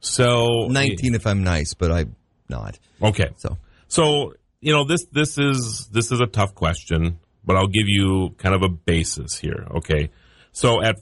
So 0.00 0.68
19 0.68 1.14
if 1.14 1.26
I'm 1.26 1.44
nice, 1.44 1.74
but 1.74 1.92
I'm 1.92 2.16
not. 2.48 2.78
Okay. 3.02 3.30
So, 3.36 3.58
So, 3.88 4.34
you 4.60 4.72
know, 4.72 4.84
this 4.84 5.04
this 5.12 5.38
is 5.38 5.88
this 5.92 6.10
is 6.10 6.20
a 6.20 6.26
tough 6.26 6.54
question, 6.54 7.18
but 7.44 7.56
I'll 7.56 7.68
give 7.68 7.86
you 7.86 8.30
kind 8.38 8.54
of 8.54 8.62
a 8.62 8.68
basis 8.68 9.38
here. 9.38 9.66
Okay. 9.76 10.10
So 10.52 10.82
at, 10.82 10.96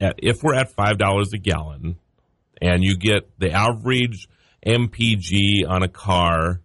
at 0.00 0.16
if 0.22 0.42
we're 0.42 0.54
at 0.54 0.72
five 0.72 0.98
dollars 0.98 1.32
a 1.32 1.38
gallon 1.38 1.96
and 2.60 2.82
you 2.82 2.96
get 2.96 3.28
the 3.38 3.50
average 3.52 4.28
MPG 4.66 5.68
on 5.68 5.82
a 5.82 5.88
car 5.88 6.60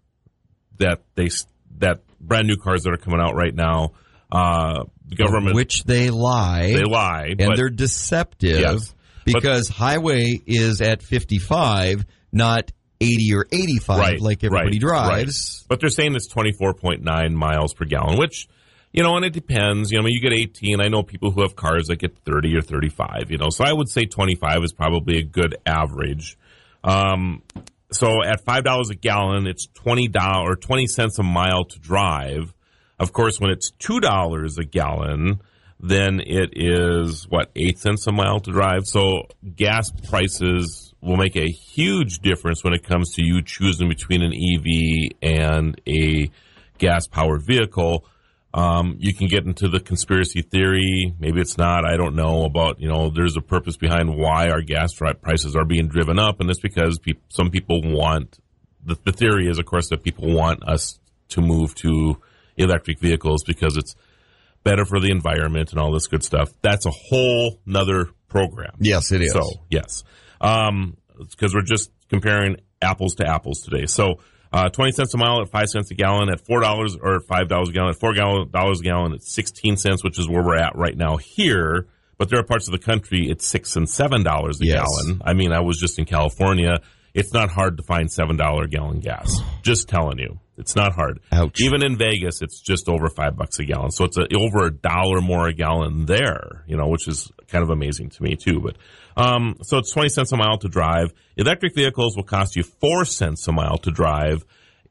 that 0.77 1.01
they 1.15 1.29
that 1.77 2.01
brand 2.19 2.47
new 2.47 2.57
cars 2.57 2.83
that 2.83 2.91
are 2.93 2.97
coming 2.97 3.19
out 3.21 3.35
right 3.35 3.53
now, 3.53 3.91
uh 4.31 4.83
the 5.07 5.15
government 5.15 5.55
which 5.55 5.83
they 5.83 6.09
lie. 6.09 6.73
they 6.73 6.83
lie, 6.83 7.35
and 7.37 7.49
but 7.49 7.55
they're 7.57 7.69
deceptive 7.69 8.59
Yes. 8.59 8.93
But- 9.25 9.33
because 9.35 9.67
highway 9.69 10.41
is 10.47 10.81
at 10.81 11.03
55, 11.03 12.05
not 12.31 12.71
80 12.99 13.35
or 13.35 13.45
85 13.51 13.99
right, 13.99 14.19
like 14.19 14.43
everybody 14.43 14.77
right, 14.77 14.81
drives. 14.81 15.61
right. 15.63 15.67
But 15.69 15.79
they're 15.79 15.89
saying 15.89 16.15
it's 16.15 16.27
24.9 16.33 17.33
miles 17.33 17.73
per 17.75 17.85
gallon, 17.85 18.17
which, 18.17 18.47
you 18.91 19.03
know, 19.03 19.15
and 19.15 19.25
it 19.25 19.33
depends. 19.33 19.91
You 19.91 19.97
know, 19.97 20.03
I 20.03 20.05
mean, 20.05 20.13
you 20.13 20.21
get 20.21 20.33
18. 20.37 20.81
I 20.81 20.87
know 20.87 21.03
people 21.03 21.31
who 21.31 21.41
have 21.41 21.55
cars 21.55 21.87
that 21.87 21.97
get 21.97 22.17
30 22.25 22.57
or 22.57 22.61
35, 22.61 23.31
you 23.31 23.37
know, 23.37 23.49
so 23.49 23.63
I 23.63 23.73
would 23.73 23.89
say 23.89 24.05
25 24.05 24.63
is 24.63 24.73
probably 24.73 25.17
a 25.19 25.23
good 25.23 25.55
average. 25.65 26.37
Um, 26.83 27.43
so 27.91 28.23
at 28.23 28.41
five 28.45 28.63
dollars 28.63 28.89
a 28.89 28.95
gallon, 28.95 29.47
it's 29.47 29.67
twenty 29.67 30.07
dollars 30.07 30.53
or 30.53 30.55
twenty 30.55 30.87
cents 30.87 31.19
a 31.19 31.23
mile 31.23 31.65
to 31.65 31.79
drive. 31.79 32.53
Of 32.99 33.11
course, 33.13 33.39
when 33.39 33.51
it's 33.51 33.71
two 33.71 33.99
dollars 33.99 34.57
a 34.57 34.63
gallon, 34.63 35.41
then 35.79 36.21
it 36.21 36.53
is 36.53 37.27
what 37.27 37.51
eight 37.55 37.79
cents 37.79 38.07
a 38.07 38.11
mile 38.11 38.39
to 38.39 38.51
drive. 38.51 38.85
So 38.85 39.27
gas 39.55 39.91
prices 40.09 40.93
will 41.01 41.17
make 41.17 41.35
a 41.35 41.49
huge 41.49 42.19
difference 42.19 42.63
when 42.63 42.73
it 42.73 42.83
comes 42.83 43.15
to 43.15 43.25
you 43.25 43.41
choosing 43.41 43.89
between 43.89 44.21
an 44.21 44.33
EV 44.33 45.17
and 45.21 45.81
a 45.87 46.31
gas 46.77 47.07
powered 47.07 47.41
vehicle. 47.41 48.05
Um, 48.53 48.97
you 48.99 49.13
can 49.13 49.27
get 49.27 49.45
into 49.45 49.69
the 49.69 49.79
conspiracy 49.79 50.41
theory. 50.41 51.13
Maybe 51.19 51.39
it's 51.39 51.57
not. 51.57 51.85
I 51.85 51.95
don't 51.95 52.15
know 52.15 52.43
about, 52.43 52.81
you 52.81 52.89
know, 52.89 53.09
there's 53.09 53.37
a 53.37 53.41
purpose 53.41 53.77
behind 53.77 54.17
why 54.17 54.49
our 54.49 54.61
gas 54.61 54.93
prices 54.93 55.55
are 55.55 55.63
being 55.63 55.87
driven 55.87 56.19
up. 56.19 56.41
And 56.41 56.49
it's 56.49 56.59
because 56.59 56.99
pe- 56.99 57.13
some 57.29 57.49
people 57.49 57.81
want, 57.81 58.39
the, 58.83 58.97
the 59.05 59.13
theory 59.13 59.47
is, 59.47 59.57
of 59.57 59.65
course, 59.65 59.87
that 59.89 60.03
people 60.03 60.33
want 60.33 60.67
us 60.67 60.99
to 61.29 61.41
move 61.41 61.75
to 61.75 62.21
electric 62.57 62.99
vehicles 62.99 63.43
because 63.45 63.77
it's 63.77 63.95
better 64.63 64.83
for 64.85 64.99
the 64.99 65.11
environment 65.11 65.71
and 65.71 65.79
all 65.79 65.93
this 65.93 66.07
good 66.07 66.23
stuff. 66.23 66.51
That's 66.61 66.85
a 66.85 66.91
whole 66.91 67.57
nother 67.65 68.09
program. 68.27 68.73
Yes, 68.79 69.13
it 69.13 69.21
is. 69.21 69.31
So, 69.31 69.43
yes. 69.69 70.03
Um, 70.41 70.97
because 71.17 71.55
we're 71.55 71.61
just 71.61 71.89
comparing 72.09 72.57
apples 72.81 73.15
to 73.15 73.27
apples 73.27 73.61
today. 73.61 73.85
So, 73.85 74.15
uh, 74.53 74.69
20 74.69 74.91
cents 74.91 75.13
a 75.13 75.17
mile 75.17 75.41
at 75.41 75.49
5 75.49 75.69
cents 75.69 75.91
a 75.91 75.93
gallon 75.95 76.29
at 76.29 76.43
$4 76.45 76.97
or 77.01 77.19
$5 77.21 77.41
a 77.69 77.71
gallon 77.71 77.89
at 77.89 77.99
$4 77.99 78.79
a 78.79 78.83
gallon 78.83 79.13
at 79.13 79.23
16 79.23 79.77
cents, 79.77 80.03
which 80.03 80.19
is 80.19 80.27
where 80.27 80.43
we're 80.43 80.57
at 80.57 80.75
right 80.75 80.95
now 80.97 81.15
here. 81.17 81.87
But 82.17 82.29
there 82.29 82.39
are 82.39 82.43
parts 82.43 82.67
of 82.67 82.73
the 82.73 82.77
country 82.79 83.29
it's 83.29 83.47
6 83.47 83.75
and 83.77 83.87
$7 83.87 84.25
a 84.61 84.65
Yes. 84.65 84.83
gallon. 85.05 85.21
I 85.25 85.33
mean, 85.33 85.53
I 85.53 85.61
was 85.61 85.79
just 85.79 85.97
in 85.97 86.05
California. 86.05 86.81
It's 87.13 87.33
not 87.33 87.49
hard 87.49 87.77
to 87.77 87.83
find 87.83 88.09
$7 88.09 88.63
a 88.63 88.67
gallon 88.67 88.99
gas. 88.99 89.39
Just 89.63 89.87
telling 89.87 90.19
you. 90.19 90.39
It's 90.57 90.75
not 90.75 90.93
hard. 90.93 91.19
Ouch. 91.31 91.59
Even 91.61 91.83
in 91.83 91.97
Vegas, 91.97 92.41
it's 92.41 92.61
just 92.61 92.89
over 92.89 93.09
5 93.09 93.35
bucks 93.35 93.59
a 93.59 93.65
gallon. 93.65 93.91
So 93.91 94.05
it's 94.05 94.17
a, 94.17 94.27
over 94.35 94.65
a 94.65 94.71
dollar 94.71 95.21
more 95.21 95.47
a 95.47 95.53
gallon 95.53 96.05
there, 96.05 96.63
you 96.67 96.77
know, 96.77 96.87
which 96.87 97.07
is 97.07 97.31
kind 97.47 97.63
of 97.63 97.69
amazing 97.69 98.09
to 98.09 98.23
me 98.23 98.35
too. 98.35 98.59
But 98.59 98.77
um, 99.15 99.55
so 99.61 99.77
it's 99.77 99.91
20 99.91 100.09
cents 100.09 100.31
a 100.31 100.37
mile 100.37 100.57
to 100.59 100.67
drive. 100.67 101.13
Electric 101.37 101.73
vehicles 101.73 102.15
will 102.15 102.23
cost 102.23 102.55
you 102.55 102.63
4 102.63 103.05
cents 103.05 103.47
a 103.47 103.51
mile 103.51 103.77
to 103.79 103.91
drive 103.91 104.45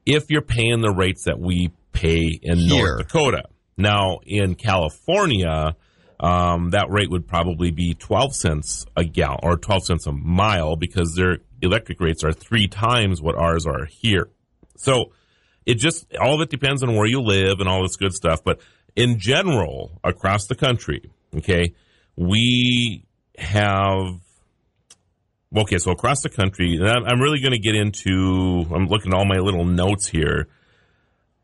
if 0.05 0.29
you're 0.29 0.41
paying 0.41 0.81
the 0.81 0.91
rates 0.91 1.25
that 1.25 1.39
we 1.39 1.71
pay 1.93 2.39
in 2.41 2.57
Here. 2.57 2.85
North 2.85 3.07
Dakota. 3.07 3.43
Now, 3.77 4.19
in 4.25 4.55
California, 4.55 5.75
um, 6.19 6.71
that 6.71 6.89
rate 6.89 7.09
would 7.09 7.27
probably 7.27 7.71
be 7.71 7.93
12 7.93 8.35
cents 8.35 8.85
a 8.95 9.03
gallon 9.03 9.39
or 9.41 9.57
12 9.57 9.85
cents 9.85 10.07
a 10.07 10.11
mile 10.11 10.75
because 10.75 11.15
their 11.15 11.39
electric 11.61 11.99
rates 11.99 12.23
are 12.23 12.33
three 12.33 12.67
times 12.67 13.21
what 13.21 13.35
ours 13.35 13.65
are 13.65 13.85
here. 13.85 14.29
So 14.77 15.11
it 15.65 15.75
just, 15.75 16.05
all 16.19 16.35
of 16.35 16.41
it 16.41 16.49
depends 16.49 16.83
on 16.83 16.95
where 16.95 17.05
you 17.07 17.21
live 17.21 17.59
and 17.59 17.69
all 17.69 17.81
this 17.83 17.95
good 17.95 18.13
stuff. 18.13 18.43
But 18.43 18.59
in 18.95 19.19
general, 19.19 19.99
across 20.03 20.47
the 20.47 20.55
country, 20.55 21.09
okay, 21.37 21.73
we 22.15 23.03
have 23.37 24.19
Okay, 25.53 25.79
so 25.79 25.91
across 25.91 26.21
the 26.21 26.29
country, 26.29 26.77
and 26.77 26.87
I'm 26.87 27.19
really 27.19 27.41
going 27.41 27.51
to 27.51 27.59
get 27.59 27.75
into. 27.75 28.65
I'm 28.73 28.87
looking 28.87 29.11
at 29.13 29.17
all 29.17 29.25
my 29.25 29.39
little 29.39 29.65
notes 29.65 30.07
here. 30.07 30.47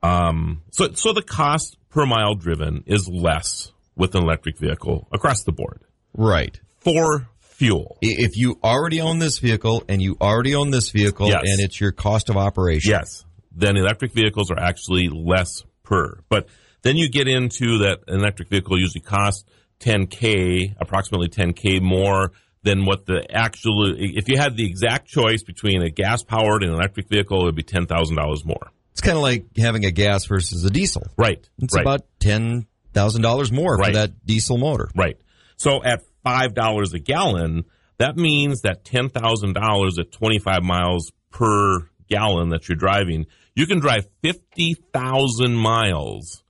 Um, 0.01 0.61
so 0.71 0.93
so 0.93 1.11
the 1.11 1.21
cost 1.21 1.75
per 1.89 2.05
mile 2.05 2.33
driven 2.35 2.83
is 2.85 3.09
less 3.09 3.73
with 3.97 4.15
an 4.15 4.23
electric 4.23 4.57
vehicle 4.59 5.07
across 5.11 5.43
the 5.43 5.51
board 5.51 5.81
Right. 6.13 6.57
for 6.79 7.27
fuel. 7.41 7.97
If 8.01 8.37
you 8.37 8.57
already 8.63 9.01
own 9.01 9.19
this 9.19 9.39
vehicle 9.39 9.83
and 9.89 10.01
you 10.01 10.15
already 10.21 10.55
own 10.55 10.69
this 10.71 10.89
vehicle 10.91 11.27
Yes. 11.27 11.41
and 11.45 11.59
it's 11.59 11.81
your 11.81 11.91
cost 11.91 12.29
of 12.29 12.37
operation. 12.37 12.91
Yes, 12.91 13.25
then 13.57 13.75
electric 13.77 14.13
vehicles 14.13 14.51
are 14.51 14.59
actually 14.59 15.09
less 15.09 15.63
per. 15.83 16.19
But 16.29 16.47
then 16.83 16.95
you 16.95 17.09
get 17.09 17.27
into 17.27 17.79
that 17.79 17.99
an 18.07 18.19
electric 18.19 18.49
vehicle 18.49 18.79
usually 18.79 19.01
costs 19.01 19.43
10k, 19.79 20.75
approximately 20.79 21.27
10k 21.29 21.81
more 21.81 22.31
than 22.63 22.85
what 22.85 23.05
the 23.05 23.25
actual. 23.31 23.93
If 23.97 24.27
you 24.29 24.37
had 24.37 24.57
the 24.57 24.65
exact 24.65 25.07
choice 25.07 25.43
between 25.43 25.81
a 25.81 25.89
gas 25.89 26.23
powered 26.23 26.63
and 26.63 26.71
an 26.71 26.77
electric 26.77 27.07
vehicle, 27.09 27.41
it 27.41 27.45
would 27.45 27.55
be 27.55 27.63
ten 27.63 27.85
thousand 27.85 28.15
dollars 28.15 28.43
more. 28.45 28.71
It's 28.91 29.01
kind 29.01 29.15
of 29.15 29.21
like 29.23 29.45
having 29.57 29.85
a 29.85 29.91
gas 29.91 30.25
versus 30.25 30.63
a 30.65 30.69
diesel. 30.71 31.03
Right. 31.17 31.47
It's 31.59 31.75
right. 31.75 31.83
about 31.83 32.07
$10,000 32.19 33.51
more 33.51 33.75
Right. 33.77 33.87
for 33.87 33.93
that 33.93 34.25
diesel 34.25 34.57
motor. 34.57 34.89
Right. 34.95 35.17
So 35.55 35.83
at 35.83 36.01
five 36.23 36.53
dollars 36.55 36.93
a 36.93 36.99
gallon, 36.99 37.65
that 37.99 38.15
means 38.17 38.61
that 38.61 38.83
ten 38.83 39.09
thousand 39.09 39.53
dollars 39.53 39.97
at 39.99 40.11
twenty 40.11 40.39
five 40.39 40.63
miles 40.63 41.11
per 41.31 41.87
gallon 42.09 42.49
that 42.49 42.67
you're 42.67 42.75
driving, 42.75 43.27
you 43.57 43.65
can 43.65 43.79
drive 43.79 44.07
fifty 44.21 44.75
thousand 44.93 45.55
miles 45.55 46.43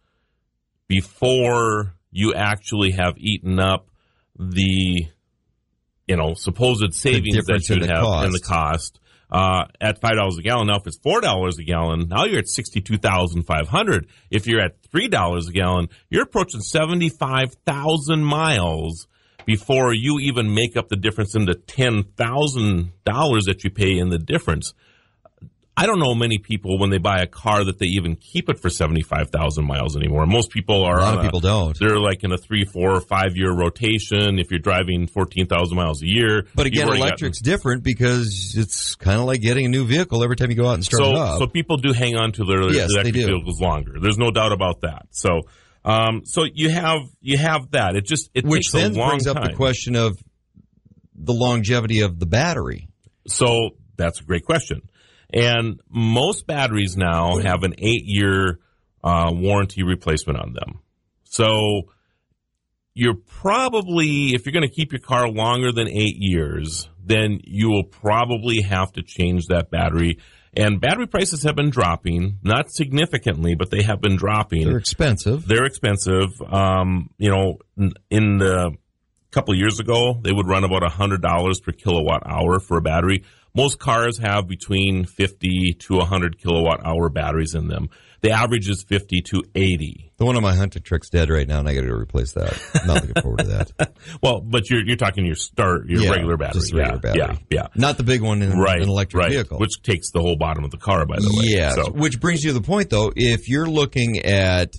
before 0.89 1.93
you 2.11 2.33
actually 2.33 2.91
have 2.91 3.13
eaten 3.17 3.59
up 3.59 3.89
the 4.37 5.07
you 6.05 6.17
know 6.17 6.33
supposed 6.33 6.93
savings 6.93 7.45
that 7.45 7.69
you 7.69 7.79
the 7.79 7.87
have 7.87 8.25
in 8.25 8.31
the 8.31 8.39
cost. 8.39 8.99
cost. 8.99 8.99
Uh, 9.29 9.65
at 9.81 9.99
five 9.99 10.15
dollars 10.15 10.37
a 10.37 10.41
gallon. 10.41 10.67
Now, 10.67 10.77
if 10.77 10.87
it's 10.87 10.99
four 10.99 11.21
dollars 11.21 11.57
a 11.59 11.63
gallon, 11.63 12.07
now 12.09 12.25
you're 12.25 12.39
at 12.39 12.47
sixty-two 12.47 12.97
thousand 12.97 13.43
five 13.43 13.69
hundred. 13.69 14.07
If 14.29 14.45
you're 14.45 14.61
at 14.61 14.81
three 14.91 15.07
dollars 15.07 15.47
a 15.47 15.51
gallon, 15.53 15.87
you're 16.09 16.23
approaching 16.23 16.61
seventy-five 16.61 17.53
thousand 17.65 18.25
miles 18.25 19.07
before 19.45 19.93
you 19.93 20.19
even 20.19 20.53
make 20.53 20.75
up 20.75 20.89
the 20.89 20.97
difference 20.97 21.35
in 21.35 21.45
the 21.45 21.55
ten 21.55 22.03
thousand 22.03 22.91
dollars 23.05 23.45
that 23.45 23.63
you 23.63 23.69
pay 23.69 23.97
in 23.97 24.09
the 24.09 24.19
difference. 24.19 24.73
I 25.79 25.86
don't 25.86 26.00
know 26.00 26.15
many 26.15 26.39
people 26.39 26.79
when 26.79 26.89
they 26.89 26.98
buy 26.98 27.19
a 27.19 27.27
car 27.27 27.63
that 27.63 27.77
they 27.77 27.86
even 27.86 28.15
keep 28.15 28.50
it 28.50 28.60
for 28.60 28.67
seventy-five 28.67 29.29
thousand 29.29 29.67
miles 29.67 29.96
anymore. 29.96 30.25
Most 30.25 30.50
people 30.50 30.84
are 30.84 30.98
A 30.98 31.01
lot 31.01 31.17
of 31.17 31.22
people 31.24 31.39
don't. 31.39 31.77
They're 31.77 32.00
like 32.00 32.24
in 32.24 32.31
a 32.31 32.38
three, 32.38 32.65
four, 32.65 33.00
five 33.00 33.36
year 33.36 33.53
rotation. 33.53 34.39
If 34.39 34.50
you're 34.50 34.60
driving 34.60 35.05
fourteen 35.05 35.46
thousand 35.46 35.77
miles 35.77 36.01
a 36.01 36.07
year, 36.07 36.48
But 36.55 36.65
again, 36.65 36.88
gotten- 36.88 37.01
electric's 37.01 37.39
different 37.39 37.84
because 37.84 38.55
it's 38.57 38.96
kind 38.96 39.19
of 39.19 39.27
like 39.27 39.41
getting 39.41 39.67
a 39.67 39.69
new 39.69 39.86
vehicle 39.86 40.24
every 40.24 40.36
time 40.36 40.50
you 40.50 40.55
go 40.55 40.67
out 40.67 40.74
and 40.74 40.84
start 40.84 41.03
so, 41.03 41.10
it 41.12 41.15
up. 41.15 41.38
so 41.38 41.46
people 41.46 41.77
do 41.77 41.93
hang 41.93 42.15
on 42.17 42.31
to 42.31 42.43
their 42.43 42.72
Yes, 42.72 42.89
electric 42.89 43.13
vehicles 43.13 43.62
longer. 43.62 44.00
There's 44.01 44.17
no 44.17 44.31
doubt 44.31 44.53
about 44.53 44.81
that. 44.81 45.05
So, 45.12 45.41
um, 45.86 46.24
so 46.25 46.46
you 46.51 46.72
have 46.72 47.01
you 47.22 47.38
have 47.38 47.69
that. 47.72 47.96
It 47.96 48.05
just 48.05 48.31
it 48.34 48.46
Which 48.46 48.72
takes 48.72 48.74
a 48.74 48.77
then 48.77 49.07
brings 49.07 49.27
up 49.27 49.43
the 49.43 49.53
question 49.53 49.96
of 49.96 50.17
the 51.13 51.34
longevity 51.34 52.01
of 52.01 52.17
the 52.17 52.25
battery. 52.25 52.88
So 53.27 53.75
that's 53.96 54.22
a 54.22 54.24
great 54.24 54.43
question. 54.43 54.81
And 55.34 55.79
most 55.89 56.48
batteries 56.48 56.96
now 56.96 57.38
have 57.38 57.63
an 57.63 57.74
eight 57.77 58.03
year 58.05 58.60
uh, 59.03 59.31
warranty 59.34 59.84
replacement 59.84 60.39
on 60.39 60.53
them. 60.53 60.79
So 61.25 61.84
you're 62.93 63.15
probably, 63.15 64.34
if 64.34 64.46
you're 64.46 64.53
going 64.53 64.67
to 64.67 64.74
keep 64.74 64.91
your 64.91 65.01
car 65.01 65.29
longer 65.29 65.72
than 65.72 65.88
eight 65.88 66.15
years, 66.17 66.89
then 67.03 67.39
you 67.43 67.69
will 67.69 67.84
probably 67.84 68.62
have 68.62 68.91
to 68.93 69.03
change 69.03 69.48
that 69.48 69.69
battery. 69.69 70.17
And 70.55 70.81
battery 70.81 71.05
prices 71.05 71.43
have 71.43 71.55
been 71.55 71.69
dropping, 71.69 72.39
not 72.41 72.72
significantly, 72.72 73.53
but 73.53 73.69
they 73.69 73.84
have 73.84 74.01
been 74.01 74.15
dropping. 74.15 74.65
They're 74.67 74.77
expensive. 74.77 75.46
They're 75.48 75.65
expensive. 75.65 76.29
Um, 76.41 77.12
you 77.19 77.29
know, 77.29 77.57
in- 77.77 77.93
in 78.10 78.38
the 78.39 78.72
couple 79.38 79.53
years 79.56 79.79
ago, 79.79 80.17
they 80.20 80.32
would 80.32 80.48
run 80.48 80.63
about 80.63 80.82
hundred 80.91 81.22
dollars 81.22 81.60
per 81.60 81.72
kilowatt 81.72 82.24
hour 82.25 82.60
for 82.60 82.77
a 82.77 82.82
battery. 82.82 83.24
Most 83.53 83.77
cars 83.77 84.17
have 84.17 84.48
between 84.48 85.06
fifty 85.06 85.74
to 85.74 86.00
hundred 86.00 86.39
kilowatt 86.39 86.84
hour 86.84 87.10
batteries 87.10 87.53
in 87.53 87.67
them. 87.67 87.89
The 88.22 88.32
average 88.32 88.67
is 88.67 88.82
fifty 88.84 89.22
to 89.29 89.44
eighty. 89.53 90.12
The 90.17 90.25
one 90.25 90.36
on 90.38 90.41
my 90.41 90.56
hunting 90.56 90.82
truck's 90.82 91.12
dead 91.12 91.29
right 91.29 91.48
now, 91.48 91.60
and 91.60 91.70
I 91.70 91.75
got 91.75 91.82
to 91.82 91.94
replace 91.94 92.34
that. 92.34 92.60
I'm 92.74 92.88
not 92.88 93.06
looking 93.06 93.22
forward 93.22 93.39
to 93.41 93.48
that. 93.48 93.94
Well, 94.24 94.41
but 94.41 94.70
you're 94.72 94.84
you're 94.84 94.96
talking 94.96 95.24
your 95.25 95.36
start 95.36 95.86
your 95.88 96.01
Yeah, 96.01 96.10
regular 96.12 96.36
battery, 96.38 96.62
just 96.62 96.74
regular 96.74 96.96
yeah, 97.03 97.13
battery. 97.13 97.39
yeah, 97.51 97.62
yeah. 97.62 97.67
Not 97.75 97.98
the 97.98 98.03
big 98.03 98.24
one 98.24 98.41
in 98.41 98.58
Right, 98.58 98.82
an 98.82 98.89
electric 98.89 99.22
right. 99.22 99.32
vehicle. 99.32 99.60
which 99.60 99.84
takes 99.84 100.10
the 100.12 100.20
whole 100.20 100.36
bottom 100.36 100.63
of 100.63 100.72
the 100.72 100.77
car, 100.77 101.06
by 101.06 101.17
the 101.20 101.29
way. 101.38 101.46
Yeah. 101.50 101.74
So, 101.75 101.91
Which 101.91 102.20
brings 102.20 102.44
you 102.44 102.53
to 102.53 102.60
the 102.60 102.65
point, 102.65 102.89
though. 102.89 103.12
If 103.15 103.48
you're 103.50 103.67
looking 103.70 104.17
at 104.20 104.74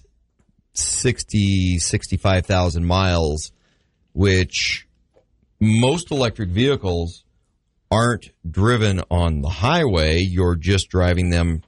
60, 0.72 1.78
65,000 1.78 2.84
miles, 2.84 3.52
which 4.18 4.84
most 5.60 6.10
electric 6.10 6.48
vehicles 6.50 7.22
aren't 7.88 8.30
driven 8.50 9.00
on 9.12 9.42
the 9.42 9.48
highway, 9.48 10.18
you're 10.18 10.56
just 10.56 10.88
driving 10.88 11.30
them 11.30 11.62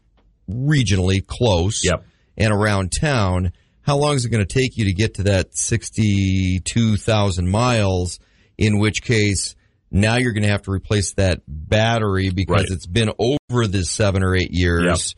regionally 0.50 1.24
close 1.24 1.80
Yep. 1.84 2.04
and 2.36 2.52
around 2.52 2.90
town. 2.90 3.52
How 3.82 3.96
long 3.98 4.16
is 4.16 4.24
it 4.24 4.30
going 4.30 4.44
to 4.44 4.52
take 4.52 4.76
you 4.76 4.86
to 4.86 4.92
get 4.92 5.14
to 5.14 5.22
that 5.24 5.56
62,000 5.56 7.48
miles? 7.48 8.18
In 8.58 8.78
which 8.80 9.02
case, 9.02 9.54
now 9.92 10.16
you're 10.16 10.32
going 10.32 10.42
to 10.42 10.48
have 10.50 10.62
to 10.62 10.72
replace 10.72 11.12
that 11.14 11.42
battery 11.46 12.30
because 12.30 12.64
Right. 12.64 12.70
it's 12.70 12.86
been 12.86 13.12
over 13.18 13.68
the 13.68 13.84
seven 13.84 14.24
or 14.24 14.34
eight 14.34 14.50
years. 14.50 15.14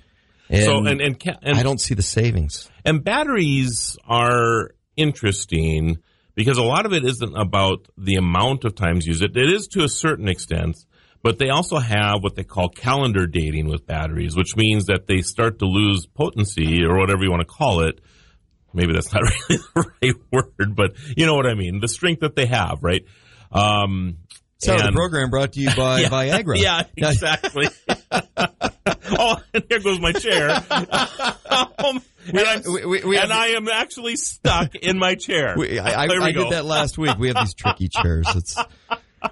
And, 0.50 0.64
so 0.64 0.76
and 0.84 1.00
and, 1.00 1.16
and 1.42 1.56
I 1.58 1.62
don't 1.62 1.80
see 1.80 1.94
the 1.94 2.02
savings. 2.02 2.70
And 2.84 3.02
batteries 3.02 3.96
are 4.06 4.74
interesting 4.96 5.96
because 6.34 6.58
a 6.58 6.62
lot 6.62 6.86
of 6.86 6.92
it 6.92 7.04
isn't 7.04 7.36
about 7.36 7.86
the 7.96 8.16
amount 8.16 8.64
of 8.64 8.74
times 8.74 9.06
used. 9.06 9.22
It, 9.22 9.36
it 9.36 9.50
is 9.50 9.68
to 9.68 9.84
a 9.84 9.88
certain 9.88 10.28
extent, 10.28 10.76
But 11.22 11.38
they 11.38 11.50
also 11.50 11.78
have 11.78 12.22
what 12.22 12.34
they 12.34 12.42
call 12.44 12.68
calendar 12.68 13.26
dating 13.26 13.68
with 13.68 13.86
batteries, 13.86 14.36
which 14.36 14.56
means 14.56 14.86
that 14.86 15.06
they 15.06 15.22
start 15.22 15.60
to 15.60 15.66
lose 15.66 16.06
potency 16.06 16.84
or 16.84 16.98
whatever 16.98 17.22
you 17.22 17.30
want 17.30 17.42
to 17.46 17.54
call 17.54 17.80
it. 17.82 18.00
Maybe 18.74 18.92
that's 18.92 19.12
not 19.12 19.22
really 19.48 19.62
the 19.74 19.92
right 20.02 20.14
word, 20.32 20.74
but 20.74 20.94
you 21.16 21.26
know 21.26 21.34
what 21.34 21.46
I 21.46 21.54
mean. 21.54 21.80
The 21.80 21.88
strength 21.88 22.20
that 22.20 22.34
they 22.34 22.46
have, 22.46 22.78
right? 22.82 23.04
Um, 23.52 24.18
So 24.58 24.76
the 24.76 24.92
program 24.92 25.30
brought 25.30 25.52
to 25.52 25.60
you 25.60 25.68
by 25.76 26.00
yeah, 26.00 26.08
Viagra. 26.08 26.56
Yeah, 26.60 26.82
exactly. 26.96 27.68
oh, 28.10 29.36
and 29.52 29.64
here 29.68 29.80
goes 29.80 30.00
my 30.00 30.12
chair. 30.12 30.50
Um, 31.78 32.02
and 32.26 32.38
I'm, 32.38 32.62
we- 32.72 32.84
we- 32.86 33.04
we 33.04 33.16
have- 33.16 33.30
I 33.30 33.48
am 33.48 33.68
actually 33.68 34.16
stuck 34.16 34.74
in 34.74 34.98
my 34.98 35.14
chair. 35.14 35.54
We, 35.56 35.78
I, 35.78 36.04
I, 36.04 36.08
I 36.08 36.32
did 36.32 36.50
that 36.52 36.64
last 36.64 36.98
week. 36.98 37.16
We 37.18 37.28
have 37.28 37.36
these 37.38 37.54
tricky 37.54 37.88
chairs. 37.88 38.26
It's, 38.34 38.56
uh, 38.58 38.66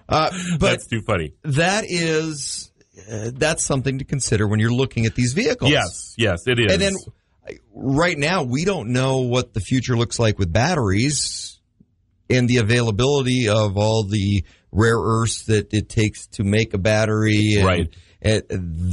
but 0.08 0.58
That's 0.60 0.86
too 0.86 1.00
funny. 1.02 1.34
that 1.44 1.84
is 1.88 2.70
uh, 3.10 3.30
that's 3.34 3.64
something 3.64 3.98
to 3.98 4.04
consider 4.04 4.46
when 4.46 4.60
you're 4.60 4.72
looking 4.72 5.06
at 5.06 5.14
these 5.14 5.32
vehicles. 5.32 5.70
Yes, 5.70 6.14
yes, 6.18 6.46
it 6.46 6.58
is. 6.60 6.72
And 6.72 6.80
then 6.82 6.94
right 7.74 8.16
now 8.18 8.42
we 8.42 8.64
don't 8.64 8.90
know 8.90 9.18
what 9.22 9.54
the 9.54 9.60
future 9.60 9.96
looks 9.96 10.18
like 10.18 10.38
with 10.38 10.52
batteries 10.52 11.58
and 12.28 12.48
the 12.48 12.58
availability 12.58 13.48
of 13.48 13.76
all 13.76 14.04
the 14.04 14.44
rare 14.70 14.98
earths 14.98 15.46
that 15.46 15.72
it 15.74 15.88
takes 15.88 16.26
to 16.28 16.44
make 16.44 16.74
a 16.74 16.78
battery. 16.78 17.54
And, 17.56 17.64
Right. 17.66 17.94
and 18.22 18.44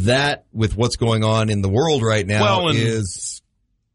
that 0.06 0.46
with 0.54 0.75
what's 0.75 0.96
going 0.96 1.24
on 1.24 1.50
in 1.50 1.62
the 1.62 1.70
world 1.70 2.01
right 2.01 2.25
now 2.25 2.63
Well, 2.63 2.70
is 2.75 3.42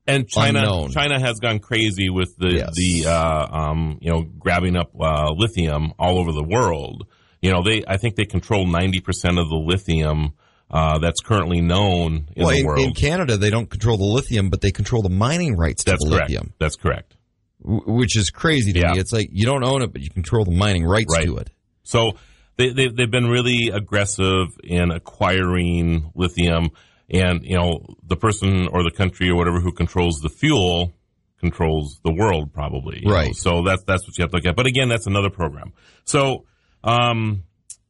and 0.06 0.28
China, 0.28 0.60
unknown. 0.60 0.90
China 0.90 1.18
has 1.20 1.38
gone 1.38 1.58
crazy 1.58 2.10
with 2.10 2.36
the 2.36 2.54
Yes. 2.54 2.74
the 2.74 3.06
uh, 3.08 3.46
um, 3.50 3.98
you 4.00 4.10
know 4.10 4.22
grabbing 4.22 4.76
up 4.76 4.90
uh, 5.00 5.30
lithium 5.36 5.92
all 5.98 6.18
over 6.18 6.32
the 6.32 6.44
world. 6.44 7.06
You 7.40 7.50
know, 7.52 7.62
they 7.62 7.82
I 7.86 7.96
think 7.96 8.16
they 8.16 8.24
control 8.24 8.66
ninety 8.66 9.00
percent 9.00 9.38
of 9.38 9.48
the 9.48 9.56
lithium 9.56 10.32
uh, 10.70 10.98
that's 10.98 11.20
currently 11.20 11.60
known 11.60 12.26
in 12.36 12.44
well, 12.44 12.52
the 12.52 12.60
in, 12.60 12.66
world. 12.66 12.80
in 12.80 12.94
Canada 12.94 13.36
they 13.36 13.50
don't 13.50 13.68
control 13.70 13.96
the 13.98 14.04
lithium, 14.04 14.48
but 14.50 14.60
they 14.60 14.70
control 14.70 15.02
the 15.02 15.10
mining 15.10 15.56
rights 15.56 15.84
to 15.84 15.90
that's 15.92 16.04
the 16.04 16.10
correct. 16.10 16.30
lithium, 16.30 16.54
That's 16.58 16.76
correct. 16.76 17.16
w- 17.62 17.82
which 17.86 18.16
is 18.16 18.30
crazy 18.30 18.72
to 18.72 18.80
Yeah. 18.80 18.92
me. 18.92 18.98
It's 19.00 19.12
like 19.12 19.28
you 19.32 19.44
don't 19.44 19.64
own 19.64 19.82
it, 19.82 19.92
but 19.92 20.00
you 20.02 20.08
control 20.10 20.44
the 20.44 20.50
mining 20.52 20.84
rights 20.84 21.12
Right. 21.14 21.26
to 21.26 21.36
it. 21.38 21.50
So 21.82 22.12
they, 22.56 22.70
they 22.70 22.88
they've 22.88 23.10
been 23.10 23.26
really 23.28 23.70
aggressive 23.72 24.46
in 24.64 24.90
acquiring 24.90 26.10
lithium, 26.14 26.70
and 27.12 27.44
you 27.44 27.56
know 27.56 27.84
the 28.02 28.16
person 28.16 28.68
or 28.68 28.82
the 28.82 28.90
country 28.90 29.28
or 29.28 29.36
whatever 29.36 29.60
who 29.60 29.72
controls 29.72 30.20
the 30.22 30.28
fuel 30.28 30.92
controls 31.38 32.00
the 32.04 32.12
world 32.12 32.52
probably. 32.52 33.00
you 33.00 33.08
know. 33.08 33.14
Right. 33.14 33.34
So 33.34 33.62
that's 33.62 33.82
that's 33.84 34.06
what 34.06 34.16
you 34.16 34.22
have 34.22 34.30
to 34.30 34.36
look 34.36 34.46
at. 34.46 34.56
But 34.56 34.66
again, 34.66 34.88
that's 34.88 35.06
another 35.06 35.30
program. 35.30 35.72
So 36.04 36.46
um, 36.84 37.44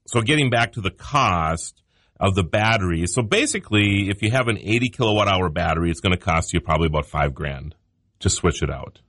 so 0.07 0.21
getting 0.21 0.51
back 0.51 0.73
to 0.73 0.81
the 0.81 0.91
cost 0.91 1.83
of 2.19 2.35
the 2.35 2.45
battery. 2.45 3.07
So 3.07 3.23
basically, 3.23 4.09
if 4.09 4.23
you 4.23 4.31
have 4.31 4.49
an 4.49 4.57
80 4.57 4.91
kilowatt 4.91 5.29
hour 5.29 5.49
battery, 5.49 5.91
it's 5.91 6.01
going 6.01 6.15
to 6.15 6.21
cost 6.21 6.53
you 6.53 6.61
probably 6.61 6.87
about 6.87 7.07
five 7.07 7.35
grand 7.35 7.75
to 8.21 8.31
switch 8.31 8.63
it 8.63 8.71
out. 8.71 9.01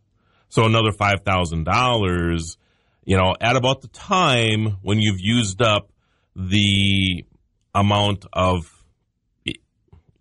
So 0.49 0.65
another 0.65 0.91
five 0.91 1.21
thousand 1.25 1.63
dollars, 1.63 2.57
you 3.03 3.17
know, 3.17 3.33
at 3.41 3.55
about 3.55 3.81
the 3.81 3.87
time 3.87 4.77
when 4.81 4.99
you've 4.99 5.19
used 5.19 5.61
up 5.61 5.91
the 6.35 7.25
amount 7.73 8.25
of. 8.33 8.69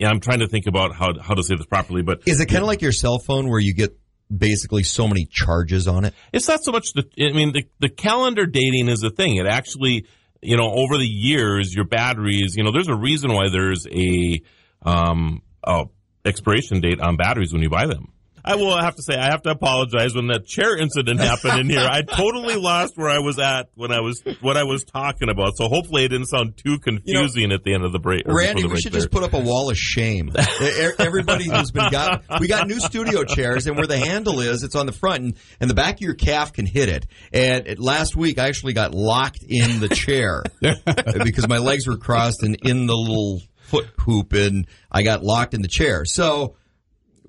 Yeah, 0.03 0.09
I'm 0.09 0.19
trying 0.19 0.41
to 0.41 0.49
think 0.49 0.67
about 0.67 0.97
how 0.97 1.17
how 1.21 1.35
to 1.35 1.45
say 1.45 1.55
this 1.55 1.67
properly, 1.67 2.03
but 2.03 2.23
Is 2.27 2.41
it 2.41 2.47
kind 2.47 2.61
of 2.61 2.67
like 2.67 2.83
your 2.83 2.91
cell 2.91 3.21
phone 3.21 3.49
where 3.49 3.61
you 3.61 3.73
get 3.73 3.97
basically 4.37 4.83
so 4.83 5.07
many 5.07 5.29
charges 5.31 5.87
on 5.87 6.05
it? 6.05 6.13
it's 6.33 6.49
not 6.49 6.65
so 6.65 6.73
much 6.73 6.93
the. 6.93 7.05
I 7.21 7.33
mean, 7.33 7.53
the 7.53 7.69
the 7.79 7.89
calendar 7.89 8.45
dating 8.45 8.89
is 8.89 9.05
a 9.05 9.11
thing. 9.11 9.37
It 9.37 9.47
actually, 9.47 10.07
you 10.41 10.57
know, 10.57 10.73
over 10.73 10.99
the 10.99 11.07
years, 11.07 11.73
your 11.73 11.85
batteries. 11.85 12.57
You 12.57 12.65
know, 12.65 12.73
there's 12.73 12.89
a 12.89 12.97
reason 12.97 13.33
why 13.33 13.49
there's 13.49 13.87
a 13.87 14.43
um 14.83 15.41
a 15.63 15.85
expiration 16.25 16.81
date 16.81 17.01
on 17.01 17.17
batteries 17.17 17.53
when 17.53 17.63
you 17.63 17.71
buy 17.71 17.87
them. 17.87 18.12
I 18.45 18.57
will 18.57 18.77
have 18.77 18.97
to 18.97 19.03
say 19.03 19.15
I 19.15 19.27
have 19.27 19.43
to 19.43 19.51
apologize 19.51 20.15
when 20.15 20.27
that 20.29 20.47
chair 20.47 20.77
incident 20.77 21.21
happened 21.21 21.61
in 21.61 21.71
here. 21.71 21.87
I 21.89 22.03
totally 22.09 22.57
lost 22.57 22.97
where 22.97 23.09
I 23.09 23.21
was 23.21 23.39
at 23.39 23.69
when 23.75 23.93
I 23.93 24.01
was 24.01 24.23
what 24.41 24.57
I 24.57 24.65
was 24.65 24.85
talking 24.85 25.29
about. 25.29 25.57
So 25.57 25.69
hopefully 25.69 26.05
it 26.05 26.09
didn't 26.09 26.27
sound 26.27 26.57
too 26.57 26.79
confusing 26.79 27.53
at 27.53 27.63
the 27.63 27.75
end 27.75 27.85
of 27.85 27.93
the 27.93 27.99
break. 27.99 28.23
Randy, 28.27 28.63
the 28.63 28.69
we 28.69 28.81
should 28.81 28.93
there. 28.93 29.01
just 29.01 29.11
put 29.11 29.23
up 29.23 29.33
a 29.33 29.39
wall 29.41 29.71
of 29.71 29.77
shame. 29.77 30.33
Everybody 30.99 31.49
who's 31.49 31.71
been 31.71 31.91
got, 31.91 32.25
we 32.41 32.49
got 32.49 32.67
new 32.67 32.81
studio 32.81 33.25
chairs, 33.25 33.67
and 33.67 33.77
where 33.77 33.87
the 33.87 33.99
handle 33.99 34.41
is, 34.41 34.63
it's 34.63 34.75
on 34.75 34.87
the 34.87 34.93
front, 34.93 35.23
and, 35.23 35.35
and 35.61 35.71
the 35.71 35.75
back 35.75 35.97
of 35.97 36.01
your 36.01 36.15
calf 36.15 36.53
can 36.53 36.67
hit 36.67 36.89
it. 36.89 37.07
And 37.33 37.67
it, 37.67 37.79
last 37.79 38.17
week, 38.17 38.39
I 38.39 38.49
actually 38.49 38.73
got 38.73 38.95
locked 38.95 39.45
in 39.49 39.81
the 39.81 39.89
chair 39.89 40.43
because 40.61 41.49
my 41.49 41.59
legs 41.59 41.87
were 41.87 41.97
crossed 41.97 42.43
and 42.43 42.57
in 42.63 42.87
the 42.87 42.97
little 42.97 43.41
foot 43.73 43.89
hoop, 43.99 44.33
and 44.33 44.67
I 44.91 45.03
got 45.03 45.23
locked 45.23 45.55
in 45.55 45.63
the 45.63 45.69
chair. 45.69 46.05
So 46.05 46.57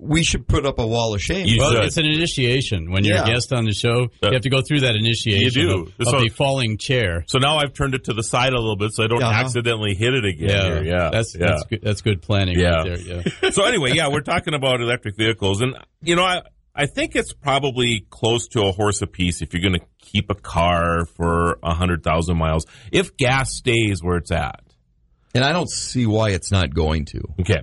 we 0.05 0.21
should 0.23 0.47
put 0.47 0.65
up 0.65 0.79
a 0.79 0.85
wall 0.85 1.13
of 1.13 1.21
shame. 1.21 1.47
You 1.47 1.59
Well, 1.59 1.71
should. 1.71 1.85
it's 1.85 1.97
an 1.97 2.05
initiation. 2.05 2.91
When 2.91 3.05
you're 3.05 3.15
Yeah. 3.15 3.23
a 3.23 3.27
guest 3.27 3.53
on 3.53 3.65
the 3.65 3.73
show, 3.73 4.09
Uh, 4.21 4.27
you 4.27 4.33
have 4.33 4.41
to 4.41 4.49
go 4.49 4.61
through 4.61 4.81
that 4.81 4.95
initiation 4.95 5.41
You 5.43 5.51
do. 5.51 5.71
of, 5.73 5.87
of 5.99 6.07
So- 6.07 6.19
the 6.21 6.29
falling 6.29 6.77
chair. 6.77 7.23
So 7.27 7.39
now 7.39 7.57
I've 7.57 7.73
turned 7.73 7.95
it 7.95 8.03
to 8.05 8.13
the 8.13 8.23
side 8.23 8.53
a 8.53 8.59
little 8.59 8.75
bit 8.75 8.91
so 8.93 9.03
I 9.03 9.07
don't 9.07 9.23
Uh-huh. 9.23 9.31
accidentally 9.33 9.95
hit 9.95 10.13
it 10.13 10.25
again. 10.25 10.49
Yeah, 10.49 10.63
here. 10.65 10.83
yeah, 10.83 11.09
that's 11.11 11.33
yeah. 11.35 11.47
that's 11.47 11.63
good. 11.63 11.79
That's 11.81 12.01
good 12.01 12.21
planning 12.21 12.59
Yeah. 12.59 12.69
right 12.83 12.99
there. 13.05 13.23
Yeah. 13.43 13.49
so 13.51 13.63
anyway, 13.63 13.93
yeah, 13.95 14.09
we're 14.09 14.21
talking 14.21 14.53
about 14.53 14.81
electric 14.81 15.15
vehicles, 15.17 15.61
and 15.61 15.75
you 16.03 16.15
know, 16.15 16.23
I 16.23 16.41
I 16.75 16.87
think 16.87 17.15
it's 17.15 17.33
probably 17.33 18.05
close 18.09 18.47
to 18.49 18.63
a 18.63 18.71
horse 18.71 19.01
apiece 19.03 19.41
if 19.43 19.53
you're 19.53 19.61
going 19.61 19.79
to 19.79 19.85
keep 20.01 20.31
a 20.31 20.35
car 20.35 21.05
for 21.05 21.59
a 21.61 21.73
hundred 21.75 22.03
thousand 22.03 22.37
miles 22.37 22.65
if 22.91 23.15
gas 23.15 23.53
stays 23.55 24.01
where 24.01 24.17
it's 24.17 24.31
at. 24.31 24.59
And 25.35 25.43
I 25.43 25.51
don't 25.53 25.69
see 25.69 26.05
why 26.07 26.31
it's 26.31 26.51
not 26.51 26.73
going 26.73 27.05
to. 27.05 27.21
Okay, 27.41 27.61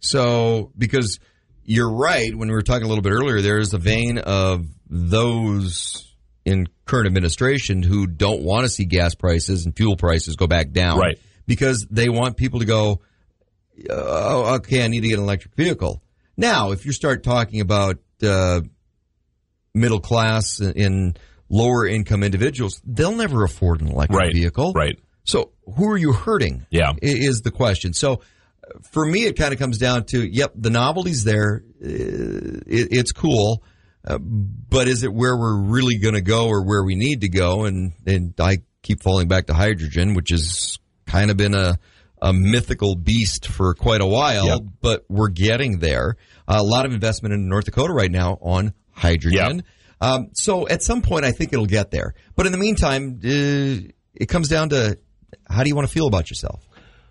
So, 0.00 0.70
because 0.76 1.18
you're 1.64 1.90
right, 1.90 2.34
when 2.34 2.48
we 2.48 2.54
were 2.54 2.62
talking 2.62 2.84
a 2.84 2.88
little 2.88 3.02
bit 3.02 3.12
earlier, 3.12 3.40
there's 3.40 3.72
a 3.74 3.78
vein 3.78 4.18
of 4.18 4.66
those 4.88 6.12
in 6.44 6.68
current 6.84 7.06
administration 7.06 7.82
who 7.82 8.06
don't 8.06 8.42
want 8.42 8.64
to 8.64 8.68
see 8.68 8.84
gas 8.84 9.14
prices 9.14 9.64
and 9.64 9.76
fuel 9.76 9.96
prices 9.96 10.36
go 10.36 10.46
back 10.46 10.72
down. 10.72 10.98
Right. 10.98 11.18
Because 11.46 11.86
they 11.90 12.08
want 12.08 12.36
people 12.36 12.60
to 12.60 12.66
go, 12.66 13.00
oh, 13.90 14.54
okay, 14.56 14.84
I 14.84 14.88
need 14.88 15.02
to 15.02 15.08
get 15.08 15.18
an 15.18 15.24
electric 15.24 15.54
vehicle. 15.54 16.02
Now, 16.36 16.72
if 16.72 16.86
you 16.86 16.92
start 16.92 17.22
talking 17.22 17.60
about 17.60 17.98
uh, 18.22 18.62
middle 19.74 20.00
class 20.00 20.60
and 20.60 21.18
lower 21.48 21.86
income 21.86 22.22
individuals, 22.22 22.80
they'll 22.84 23.14
never 23.14 23.44
afford 23.44 23.80
an 23.80 23.88
electric 23.88 24.18
right, 24.18 24.32
vehicle. 24.34 24.72
right, 24.72 24.98
So, 25.24 25.52
who 25.76 25.90
are 25.90 25.98
you 25.98 26.12
hurting? 26.12 26.66
Yeah. 26.70 26.92
is 27.00 27.42
the 27.42 27.50
question. 27.50 27.92
So, 27.92 28.22
for 28.90 29.04
me, 29.06 29.24
it 29.24 29.36
kind 29.36 29.52
of 29.52 29.58
comes 29.58 29.78
down 29.78 30.04
to, 30.06 30.22
yep, 30.22 30.52
the 30.54 30.70
novelty's 30.70 31.24
there. 31.24 31.62
Uh, 31.82 31.86
it, 32.66 32.88
it's 32.90 33.12
cool. 33.12 33.62
Uh, 34.06 34.18
but 34.18 34.88
is 34.88 35.04
it 35.04 35.12
where 35.12 35.36
we're 35.36 35.60
really 35.60 35.96
going 35.98 36.14
to 36.14 36.20
go 36.22 36.48
or 36.48 36.64
where 36.64 36.82
we 36.82 36.94
need 36.94 37.20
to 37.20 37.28
go? 37.28 37.64
And, 37.64 37.92
and 38.06 38.34
I 38.40 38.58
keep 38.82 39.02
falling 39.02 39.28
back 39.28 39.46
to 39.46 39.54
hydrogen, 39.54 40.14
which 40.14 40.30
has 40.30 40.78
kind 41.06 41.30
of 41.30 41.36
been 41.36 41.54
a, 41.54 41.78
a 42.20 42.32
mythical 42.32 42.96
beast 42.96 43.46
for 43.46 43.74
quite 43.74 44.00
a 44.00 44.06
while, 44.06 44.46
Yep. 44.46 44.60
but 44.80 45.04
we're 45.08 45.28
getting 45.28 45.78
there. 45.78 46.16
a 46.48 46.62
lot 46.62 46.84
of 46.86 46.92
investment 46.92 47.32
in 47.34 47.48
North 47.48 47.64
Dakota 47.66 47.92
right 47.92 48.10
now 48.10 48.38
on 48.40 48.72
hydrogen. 48.90 49.56
Yep. 49.56 49.64
Um, 50.00 50.30
so 50.34 50.66
at 50.66 50.82
some 50.82 51.02
point, 51.02 51.24
I 51.24 51.30
think 51.30 51.52
it'll 51.52 51.66
get 51.66 51.92
there. 51.92 52.14
But 52.34 52.46
in 52.46 52.52
the 52.52 52.58
meantime, 52.58 53.20
uh, 53.24 53.88
it 54.14 54.26
comes 54.28 54.48
down 54.48 54.70
to 54.70 54.98
how 55.48 55.62
do 55.62 55.68
you 55.68 55.76
want 55.76 55.86
to 55.86 55.92
feel 55.94 56.08
about 56.08 56.28
yourself? 56.28 56.66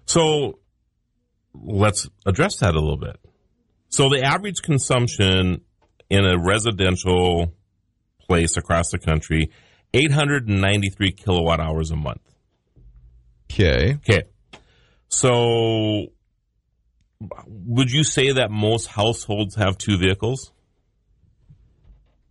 So 0.06 0.60
let's 1.54 2.10
address 2.26 2.58
that 2.58 2.76
a 2.76 2.80
little 2.80 2.98
bit. 2.98 3.20
So 3.90 4.10
the 4.10 4.24
average 4.24 4.62
consumption 4.62 5.62
in 6.10 6.26
a 6.26 6.38
residential 6.38 7.54
place 8.28 8.58
across 8.58 8.92
the 8.92 9.00
country, 9.00 9.52
893 9.94 11.12
kilowatt 11.12 11.60
hours 11.60 11.92
a 11.92 11.96
month. 11.96 12.22
Okay. 13.52 13.96
Okay. 13.96 14.24
So 15.10 16.08
would 17.48 17.92
you 17.92 18.04
say 18.04 18.32
that 18.34 18.50
most 18.50 18.88
households 18.88 19.56
have 19.56 19.78
two 19.78 19.98
vehicles? 19.98 20.52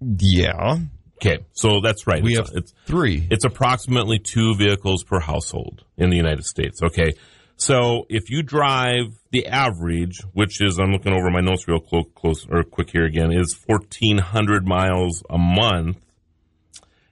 Yeah. 0.01 0.79
Okay. 1.17 1.45
So 1.53 1.81
that's 1.81 2.07
right. 2.07 2.23
We 2.23 2.39
it's, 2.39 2.49
have 2.49 2.57
it's 2.57 2.75
three. 2.87 3.27
it's 3.31 3.45
approximately 3.45 4.19
two 4.19 4.55
vehicles 4.57 5.05
per 5.05 5.21
household 5.21 5.85
in 5.97 6.11
the 6.11 6.17
United 6.17 6.47
States. 6.47 6.83
Okay. 6.83 7.13
So 7.61 8.07
if 8.09 8.31
you 8.31 8.43
drive 8.43 9.21
the 9.33 9.47
average, 9.47 10.23
which 10.33 10.63
is, 10.63 10.79
I'm 10.79 10.93
looking 10.93 11.13
over 11.13 11.31
my 11.31 11.41
notes 11.41 11.69
real 11.69 11.79
close, 11.79 12.07
close 12.15 12.47
or 12.49 12.65
quick 12.65 12.89
here 12.89 13.05
again, 13.05 13.33
is 13.33 13.55
1,400 13.67 14.67
miles 14.67 15.23
a 15.29 15.37
month. 15.37 15.99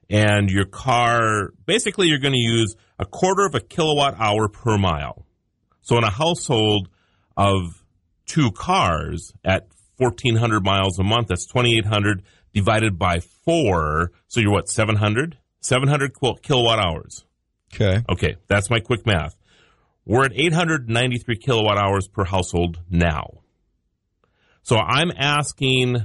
And 0.09 0.49
your 0.51 0.65
car, 0.65 1.53
basically 1.67 2.07
you're 2.07 2.19
going 2.19 2.33
to 2.33 2.41
use 2.41 2.77
a 2.99 3.05
quarter 3.05 3.45
of 3.45 3.55
a 3.55 3.61
kilowatt 3.61 4.19
hour 4.19 4.49
per 4.49 4.79
mile. 4.79 5.27
So 5.83 5.99
in 5.99 6.05
a 6.05 6.11
household 6.11 6.89
of 7.37 7.85
two 8.25 8.51
cars 8.51 9.35
at 9.45 9.69
1,400 9.99 10.65
miles 10.65 10.99
a 10.99 11.05
month, 11.05 11.29
that's 11.29 11.45
2,800 11.45 12.23
divided 12.55 12.99
by 12.99 13.21
four. 13.21 14.13
So 14.29 14.41
you're 14.41 14.53
what, 14.53 14.71
700? 14.71 15.37
700 15.61 16.13
kilowatt 16.41 16.79
hours. 16.79 17.27
Okay. 17.75 18.03
Okay, 18.11 18.37
that's 18.47 18.71
my 18.71 18.81
quick 18.81 19.05
math. 19.05 19.38
We're 20.09 20.25
at 20.25 20.33
893 20.35 21.37
kilowatt 21.37 21.77
hours 21.77 22.09
per 22.09 22.25
household 22.25 22.79
now. 22.90 23.42
So 24.62 24.77
I'm 24.79 25.12
asking 25.14 25.99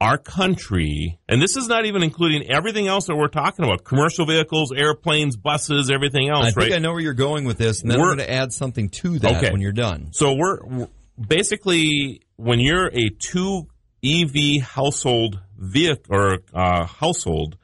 our 0.00 0.16
country, 0.16 1.18
and 1.28 1.42
this 1.42 1.56
is 1.56 1.66
not 1.66 1.84
even 1.84 2.04
including 2.04 2.48
everything 2.48 2.86
else 2.86 3.06
that 3.06 3.16
we're 3.16 3.26
talking 3.26 3.64
about 3.64 3.82
commercial 3.82 4.24
vehicles, 4.24 4.72
airplanes, 4.72 5.36
buses, 5.36 5.90
everything 5.90 6.28
else, 6.28 6.46
I 6.46 6.50
think? 6.52 6.72
I 6.72 6.78
know 6.78 6.92
where 6.92 7.00
you're 7.00 7.12
going 7.14 7.44
with 7.44 7.58
this, 7.58 7.82
and 7.82 7.90
then 7.90 7.98
We're- 7.98 8.12
I'm 8.12 8.16
going 8.18 8.28
to 8.28 8.32
add 8.32 8.52
something 8.52 8.88
to 8.90 9.18
that 9.18 9.38
Okay. 9.38 9.50
when 9.50 9.60
you're 9.60 9.72
done. 9.72 10.10
So 10.12 10.34
we're, 10.36 10.64
we're- 10.64 10.88
basically 11.20 12.22
when 12.36 12.60
you're 12.60 12.86
a 12.86 13.08
two 13.10 13.66
EV 14.04 14.62
household 14.62 15.40
vehicle 15.56 16.14
or 16.14 16.38
uh, 16.54 16.86
household, 16.86 17.56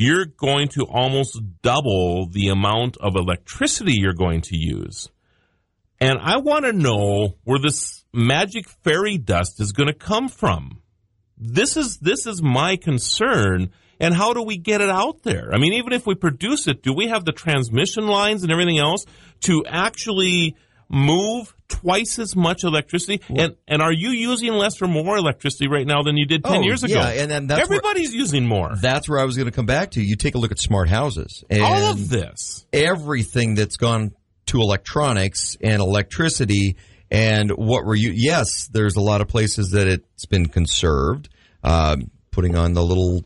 you're 0.00 0.24
going 0.24 0.66
to 0.66 0.86
almost 0.86 1.38
double 1.60 2.26
the 2.26 2.48
amount 2.48 2.96
of 2.96 3.16
electricity 3.16 3.92
you're 3.92 4.14
going 4.14 4.40
to 4.40 4.56
use. 4.56 5.10
And 6.00 6.18
I 6.18 6.38
want 6.38 6.64
to 6.64 6.72
know 6.72 7.34
where 7.44 7.58
this 7.58 8.02
magic 8.10 8.66
fairy 8.82 9.18
dust 9.18 9.60
is 9.60 9.72
going 9.72 9.88
to 9.88 9.94
come 9.94 10.30
from. 10.30 10.80
This 11.36 11.76
is 11.76 11.98
this 11.98 12.26
is 12.26 12.42
my 12.42 12.76
concern. 12.76 13.72
And 14.00 14.14
how 14.14 14.32
do 14.32 14.42
we 14.42 14.56
get 14.56 14.80
it 14.80 14.88
out 14.88 15.22
there? 15.22 15.52
I 15.52 15.58
mean, 15.58 15.74
even 15.74 15.92
if 15.92 16.06
we 16.06 16.14
produce 16.14 16.66
it, 16.66 16.82
do 16.82 16.94
we 16.94 17.08
have 17.08 17.26
the 17.26 17.32
transmission 17.32 18.06
lines 18.06 18.42
and 18.42 18.50
everything 18.50 18.78
else 18.78 19.04
to 19.40 19.62
actually 19.66 20.56
move 20.88 21.54
twice 21.70 22.18
as 22.18 22.36
much 22.36 22.64
electricity? 22.64 23.22
and 23.34 23.56
and 23.66 23.80
are 23.80 23.92
you 23.92 24.10
using 24.10 24.52
less 24.52 24.82
or 24.82 24.88
more 24.88 25.16
electricity 25.16 25.68
right 25.68 25.86
now 25.86 26.02
than 26.02 26.16
you 26.18 26.26
did 26.26 26.44
ten 26.44 26.58
Oh, 26.58 26.62
years 26.62 26.82
ago? 26.84 26.94
yeah, 26.94 27.08
and 27.22 27.30
then 27.30 27.46
that's 27.46 27.68
where- 27.68 27.78
everybody's 27.78 28.14
using 28.14 28.46
more. 28.46 28.74
That's 28.82 29.08
where 29.08 29.18
I 29.18 29.24
was 29.24 29.36
going 29.36 29.46
to 29.46 29.52
come 29.54 29.66
back 29.66 29.92
to. 29.92 30.02
You 30.02 30.16
take 30.16 30.34
a 30.34 30.38
look 30.38 30.50
at 30.52 30.58
smart 30.58 30.88
houses 30.90 31.42
and 31.48 31.62
All 31.62 31.90
of 31.92 32.08
this. 32.10 32.66
everything 32.72 33.54
that's 33.54 33.76
gone 33.76 34.12
to 34.46 34.60
electronics 34.60 35.56
and 35.62 35.80
electricity 35.80 36.76
and 37.10 37.50
what 37.52 37.84
were 37.84 37.94
you 37.94 38.10
yes 38.12 38.68
there's 38.72 38.96
a 38.96 39.00
lot 39.00 39.20
of 39.20 39.28
places 39.28 39.70
that 39.70 39.86
it's 39.86 40.26
been 40.26 40.46
conserved 40.46 41.28
um, 41.62 42.10
putting 42.32 42.56
on 42.56 42.72
the 42.72 42.82
little 42.82 43.24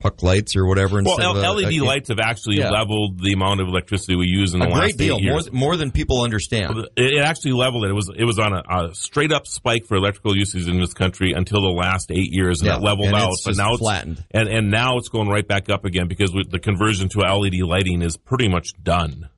puck 0.00 0.22
lights 0.22 0.56
or 0.56 0.66
whatever 0.66 0.94
Well, 1.02 1.14
instead 1.16 1.24
L- 1.26 1.36
of 1.36 1.36
a- 1.44 1.60
LED 1.62 1.74
a- 1.78 1.84
lights 1.84 2.08
have 2.08 2.18
actually 2.18 2.56
Yeah. 2.58 2.70
leveled 2.70 3.20
the 3.22 3.32
amount 3.34 3.60
of 3.60 3.68
electricity 3.68 4.16
we 4.16 4.26
use 4.26 4.54
in 4.54 4.60
the 4.60 4.66
a 4.66 4.68
last 4.68 4.80
great 4.80 4.96
deal 4.96 5.20
more, 5.20 5.40
more 5.52 5.76
than 5.76 5.90
people 5.90 6.22
understand 6.22 6.74
It, 6.96 7.12
it 7.14 7.18
actually 7.22 7.52
leveled 7.52 7.84
it. 7.84 7.90
It 7.90 7.94
was 7.94 8.10
it 8.16 8.24
was 8.24 8.38
on 8.38 8.52
a, 8.54 8.62
a 8.68 8.94
straight 8.94 9.30
up 9.30 9.46
spike 9.46 9.86
for 9.86 9.96
electrical 9.96 10.36
usage 10.36 10.66
in 10.68 10.80
this 10.80 10.94
country 10.94 11.32
until 11.32 11.60
the 11.60 11.68
last 11.68 12.10
eight 12.10 12.32
years, 12.32 12.60
and 12.60 12.66
Yeah, 12.68 12.72
that 12.78 12.82
leveled 12.82 13.08
and 13.08 13.16
out. 13.16 13.28
it's 13.32 13.44
but 13.44 13.56
now 13.56 13.72
it's 13.72 13.80
flattened. 13.80 14.24
and 14.30 14.48
and 14.48 14.70
now 14.70 14.96
it's 14.96 15.08
going 15.08 15.28
right 15.28 15.46
back 15.46 15.68
up 15.70 15.84
again 15.84 16.08
because 16.08 16.32
with 16.34 16.50
the 16.50 16.58
conversion 16.58 17.08
to 17.10 17.20
LED 17.20 17.60
lighting 17.62 18.02
is 18.02 18.16
pretty 18.16 18.48
much 18.48 18.72
done. 18.82 19.28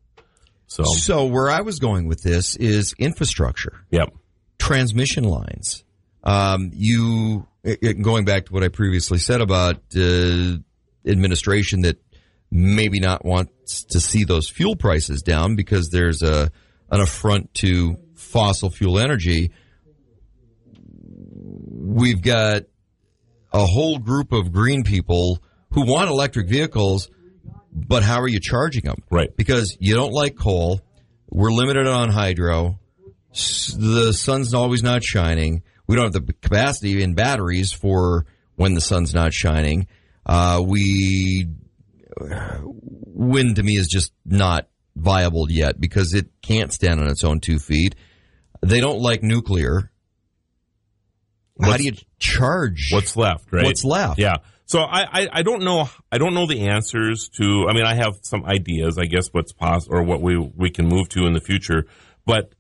So 0.69 0.85
so 0.85 1.27
where 1.27 1.51
I 1.51 1.61
was 1.61 1.79
going 1.81 2.07
with 2.07 2.23
this 2.23 2.57
is 2.57 2.95
infrastructure 2.99 3.85
yep, 3.91 4.11
transmission 4.59 5.25
lines. 5.25 5.85
Um, 6.25 6.71
you 6.73 7.47
it, 7.65 7.79
it- 7.83 8.03
going 8.03 8.25
back 8.25 8.47
to 8.47 8.53
what 8.53 8.63
I 8.63 8.69
previously 8.69 9.19
said 9.19 9.41
about 9.41 9.77
uh, 9.97 10.57
administration 11.07 11.83
that 11.83 11.99
maybe 12.51 13.01
not 13.01 13.25
wants 13.25 13.85
to 13.91 14.01
see 14.01 14.25
those 14.25 14.49
fuel 14.51 14.77
prices 14.77 15.23
down 15.23 15.57
because 15.57 15.89
there's 15.91 16.23
a 16.23 16.51
an 16.91 17.01
affront 17.01 17.55
to 17.55 17.97
fossil 18.15 18.69
fuel 18.71 18.99
energy. 18.99 19.51
We've 20.75 22.21
got 22.23 22.63
a 23.53 23.67
whole 23.67 23.99
group 23.99 24.33
of 24.33 24.53
green 24.53 24.83
people 24.83 25.43
who 25.71 25.87
want 25.87 26.11
electric 26.11 26.49
vehicles, 26.49 27.11
but 27.73 28.03
how 28.03 28.21
are 28.21 28.29
you 28.29 28.41
charging 28.41 28.83
them? 28.85 29.03
Right. 29.11 29.35
Because 29.37 29.77
you 29.81 29.95
don't 29.95 30.13
like 30.13 30.37
coal. 30.37 30.81
We're 31.31 31.51
limited 31.53 31.87
on 31.87 32.11
hydro. 32.11 32.79
The 33.33 34.13
sun's 34.15 34.53
always 34.53 34.83
not 34.83 35.03
shining. 35.03 35.63
We 35.93 35.97
don't 35.97 36.15
have 36.15 36.27
the 36.27 36.33
capacity 36.33 37.03
in 37.03 37.13
batteries 37.13 37.71
for 37.71 38.25
when 38.57 38.73
the 38.73 38.81
sun's 38.81 39.13
not 39.13 39.35
shining. 39.35 39.89
Uh, 40.25 40.63
we 40.65 41.49
wind 43.05 43.57
to 43.57 43.63
me 43.63 43.77
is 43.77 43.89
just 43.89 44.11
not 44.25 44.71
viable 44.97 45.53
yet 45.53 45.79
because 45.79 46.15
it 46.15 46.29
can't 46.41 46.73
stand 46.73 46.99
on 46.99 47.09
its 47.09 47.25
own 47.25 47.41
two 47.41 47.59
feet. 47.59 47.95
They 48.63 48.81
don't 48.81 49.01
like 49.01 49.23
nuclear. 49.23 49.91
How 51.61 51.77
do 51.77 51.85
you 51.85 51.93
charge? 52.19 52.89
what's 52.91 53.15
left? 53.15 53.53
Right, 53.53 53.67
What's 53.67 53.85
left? 53.85 54.19
Yeah. 54.19 54.37
So 54.65 54.81
I, 54.81 55.03
I, 55.03 55.29
I 55.31 55.43
don't 55.43 55.63
know 55.63 55.91
I 56.11 56.17
don't 56.17 56.33
know 56.33 56.47
the 56.47 56.69
answers 56.69 57.29
to 57.37 57.67
I 57.69 57.75
mean 57.75 57.85
I 57.85 57.97
have 57.97 58.15
some 58.23 58.47
ideas 58.47 58.97
I 58.97 59.05
guess 59.05 59.29
what's 59.29 59.53
possible 59.53 59.97
or 59.97 60.03
what 60.03 60.23
we 60.23 60.39
we 60.39 60.71
can 60.71 60.87
move 60.87 61.11
to 61.11 61.27
in 61.27 61.35
the 61.35 61.41
future 61.43 61.85
but 62.25 62.55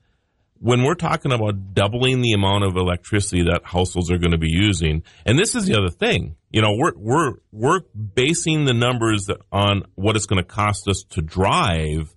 when 0.62 0.84
we're 0.84 0.94
talking 0.94 1.32
about 1.32 1.74
doubling 1.74 2.22
the 2.22 2.32
amount 2.32 2.64
of 2.64 2.76
electricity 2.76 3.42
that 3.42 3.62
households 3.64 4.10
are 4.10 4.18
going 4.18 4.30
to 4.32 4.38
be 4.38 4.50
using 4.50 5.02
and 5.26 5.38
this 5.38 5.54
is 5.54 5.66
the 5.66 5.76
other 5.76 5.90
thing 5.90 6.36
you 6.50 6.62
know 6.62 6.74
we're 6.76 6.92
we're 6.96 7.32
we're 7.50 7.80
basing 8.14 8.64
the 8.64 8.72
numbers 8.72 9.28
on 9.50 9.82
what 9.96 10.16
it's 10.16 10.26
going 10.26 10.42
to 10.42 10.48
cost 10.48 10.88
us 10.88 11.04
to 11.10 11.20
drive 11.20 12.14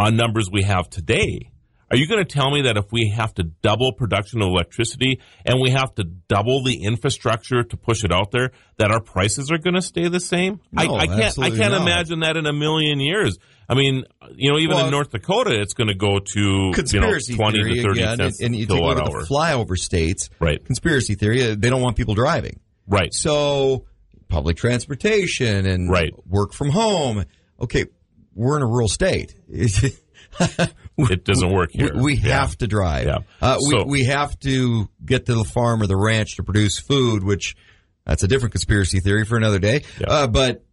on 0.00 0.16
numbers 0.16 0.48
we 0.50 0.62
have 0.62 0.88
today. 0.88 1.49
Are 1.90 1.96
you 1.96 2.06
going 2.06 2.24
to 2.24 2.32
tell 2.32 2.50
me 2.52 2.62
that 2.62 2.76
if 2.76 2.92
we 2.92 3.12
have 3.16 3.34
to 3.34 3.42
double 3.42 3.92
production 3.92 4.40
of 4.42 4.48
electricity 4.48 5.20
and 5.44 5.60
we 5.60 5.70
have 5.70 5.92
to 5.96 6.04
double 6.04 6.62
the 6.62 6.84
infrastructure 6.84 7.64
to 7.64 7.76
push 7.76 8.04
it 8.04 8.12
out 8.12 8.30
there, 8.30 8.52
that 8.76 8.92
our 8.92 9.00
prices 9.00 9.50
are 9.50 9.58
going 9.58 9.74
to 9.74 9.82
stay 9.82 10.08
the 10.08 10.20
same? 10.20 10.60
I, 10.76 10.86
No, 10.86 10.94
I 10.94 11.06
can't. 11.08 11.36
I 11.40 11.48
can't 11.50 11.72
not. 11.72 11.82
imagine 11.82 12.20
that 12.20 12.36
in 12.36 12.46
a 12.46 12.52
million 12.52 13.00
years. 13.00 13.38
I 13.68 13.74
mean, 13.74 14.04
you 14.36 14.52
know, 14.52 14.58
even 14.58 14.76
Well, 14.76 14.84
in 14.86 14.92
North 14.92 15.10
Dakota, 15.10 15.60
it's 15.60 15.74
going 15.74 15.88
to 15.88 15.94
go 15.94 16.20
to 16.20 16.40
you 16.40 16.66
know 16.68 16.72
conspiracy 16.72 17.34
twenty 17.34 17.58
to 17.62 17.82
thirty 17.82 18.00
again, 18.02 18.16
cents 18.18 18.40
and, 18.40 18.46
and 18.46 18.56
you 18.56 18.66
take 18.66 18.78
a 18.78 18.82
look 18.82 18.98
at 18.98 19.04
the 19.04 19.26
flyover 19.28 19.76
states. 19.76 20.30
Right. 20.38 20.64
Conspiracy 20.64 21.16
theory. 21.16 21.42
uh, 21.42 21.56
They 21.58 21.70
don't 21.70 21.82
want 21.82 21.96
people 21.96 22.14
driving. 22.14 22.60
Right. 22.86 23.12
So 23.12 23.86
public 24.28 24.56
transportation 24.56 25.66
and 25.66 25.90
Right. 25.90 26.12
work 26.26 26.52
from 26.52 26.70
home. 26.70 27.24
Okay, 27.60 27.86
we're 28.34 28.56
in 28.56 28.62
a 28.62 28.66
rural 28.66 28.88
state. 28.88 29.34
It 30.98 31.24
doesn't 31.24 31.50
work 31.52 31.70
here. 31.72 31.92
we 31.94 32.14
Yeah. 32.16 32.40
have 32.40 32.58
to 32.58 32.66
drive. 32.66 33.06
Yeah. 33.06 33.18
Uh, 33.40 33.56
So- 33.58 33.84
we, 33.84 34.00
we 34.00 34.04
have 34.04 34.38
to 34.40 34.88
get 35.04 35.26
to 35.26 35.34
the 35.34 35.44
farm 35.44 35.82
or 35.82 35.86
the 35.86 35.96
ranch 35.96 36.36
to 36.36 36.42
produce 36.42 36.78
food, 36.78 37.24
which 37.24 37.56
that's 38.04 38.22
a 38.22 38.28
different 38.28 38.52
conspiracy 38.52 39.00
theory 39.00 39.24
for 39.24 39.36
another 39.36 39.58
day. 39.58 39.82
Yeah. 40.00 40.06
Uh, 40.08 40.26
but 40.26 40.64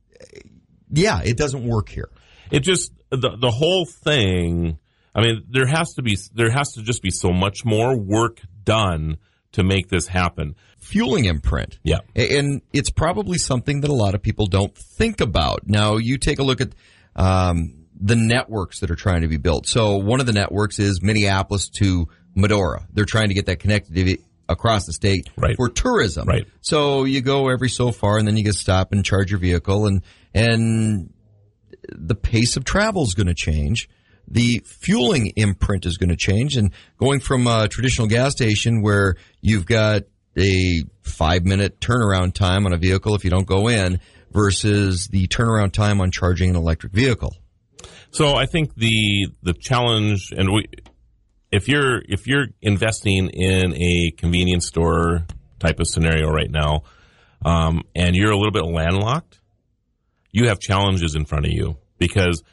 yeah, 0.92 1.22
it 1.24 1.38
doesn't 1.38 1.64
work 1.64 1.90
here. 1.90 2.10
it 2.52 2.60
just 2.62 2.92
the 3.10 3.38
the 3.40 3.52
whole 3.52 3.86
thing 3.86 4.78
i 5.16 5.22
mean 5.22 5.44
there 5.50 5.66
has 5.66 5.94
to 5.94 6.02
be 6.02 6.18
there 6.34 6.50
has 6.50 6.72
to 6.74 6.82
just 6.82 7.02
be 7.02 7.10
so 7.10 7.32
much 7.32 7.64
more 7.66 7.98
work 7.98 8.40
done 8.66 9.18
to 9.54 9.64
make 9.64 9.88
this 9.90 10.08
happen 10.08 10.56
fueling 10.78 11.26
imprint. 11.26 11.80
Yeah. 11.84 12.00
And 12.16 12.62
it's 12.72 12.90
probably 12.92 13.38
something 13.38 13.82
that 13.82 13.90
a 13.90 13.94
lot 13.94 14.14
of 14.16 14.22
people 14.22 14.46
don't 14.46 14.74
think 14.78 15.20
about. 15.22 15.68
Now, 15.68 15.98
you 15.98 16.18
take 16.18 16.40
a 16.40 16.44
look 16.44 16.62
at 16.62 16.70
um, 17.16 17.77
the 18.00 18.16
networks 18.16 18.80
that 18.82 18.92
are 18.92 18.96
trying 18.96 19.22
to 19.22 19.28
be 19.28 19.38
built. 19.38 19.68
So, 19.68 19.98
one 19.98 20.20
of 20.20 20.26
the 20.26 20.34
networks 20.34 20.80
is 20.80 21.02
Minneapolis 21.02 21.70
to 21.78 22.08
Medora. 22.36 22.88
They're 22.94 23.06
trying 23.06 23.30
to 23.30 23.34
get 23.34 23.48
that 23.48 23.60
connectivity 23.60 24.20
across 24.50 24.86
the 24.86 24.94
state 24.94 25.30
Right. 25.36 25.56
for 25.58 25.68
tourism. 25.70 26.28
Right. 26.28 26.46
So, 26.62 27.06
you 27.06 27.22
go 27.22 27.50
every 27.50 27.70
so 27.70 27.92
far 27.92 28.18
and 28.18 28.28
then 28.28 28.38
you 28.38 28.44
get 28.44 28.56
stop 28.56 28.92
and 28.92 29.04
charge 29.04 29.32
your 29.32 29.40
vehicle 29.40 29.88
and, 29.88 30.02
and 30.34 31.12
the 31.90 32.16
pace 32.16 32.58
of 32.58 32.64
travel 32.66 33.04
is 33.04 33.14
going 33.14 33.28
to 33.28 33.34
change. 33.34 33.90
The 34.30 34.62
fueling 34.66 35.28
imprint 35.38 35.86
is 35.86 35.98
going 35.98 36.10
to 36.10 36.18
change, 36.18 36.58
and 36.58 36.74
going 36.98 37.22
from 37.22 37.48
a 37.48 37.70
traditional 37.70 38.08
gas 38.08 38.34
station 38.34 38.82
where 38.82 39.16
you've 39.42 39.66
got 39.66 40.04
a 40.38 40.84
five 41.02 41.46
minute 41.46 41.80
turnaround 41.80 42.34
time 42.34 42.66
on 42.66 42.74
a 42.74 42.78
vehicle 42.78 43.16
if 43.16 43.24
you 43.24 43.30
don't 43.30 43.48
go 43.48 43.70
in 43.70 44.02
versus 44.32 45.08
the 45.08 45.28
turnaround 45.28 45.72
time 45.72 46.02
on 46.02 46.12
charging 46.12 46.50
an 46.50 46.56
electric 46.58 46.92
vehicle. 46.92 47.34
So 48.12 48.36
I 48.36 48.46
think 48.46 48.76
the 48.76 49.28
the 49.44 49.54
challenge, 49.54 50.34
and 50.36 50.52
we, 50.52 50.66
if 51.52 51.68
you're 51.68 52.02
if 52.08 52.28
you're 52.28 52.48
investing 52.62 53.30
in 53.30 53.74
a 53.76 54.12
convenience 54.18 54.68
store 54.68 55.26
type 55.60 55.80
of 55.80 55.88
scenario 55.88 56.30
right 56.30 56.50
now, 56.50 56.84
um, 57.46 57.84
and 57.96 58.16
you're 58.16 58.32
a 58.32 58.38
little 58.38 58.52
bit 58.52 58.66
landlocked, 58.66 59.40
you 60.32 60.48
have 60.48 60.60
challenges 60.60 61.16
in 61.16 61.26
front 61.26 61.46
of 61.46 61.52
you 61.52 61.78
because 61.98 62.44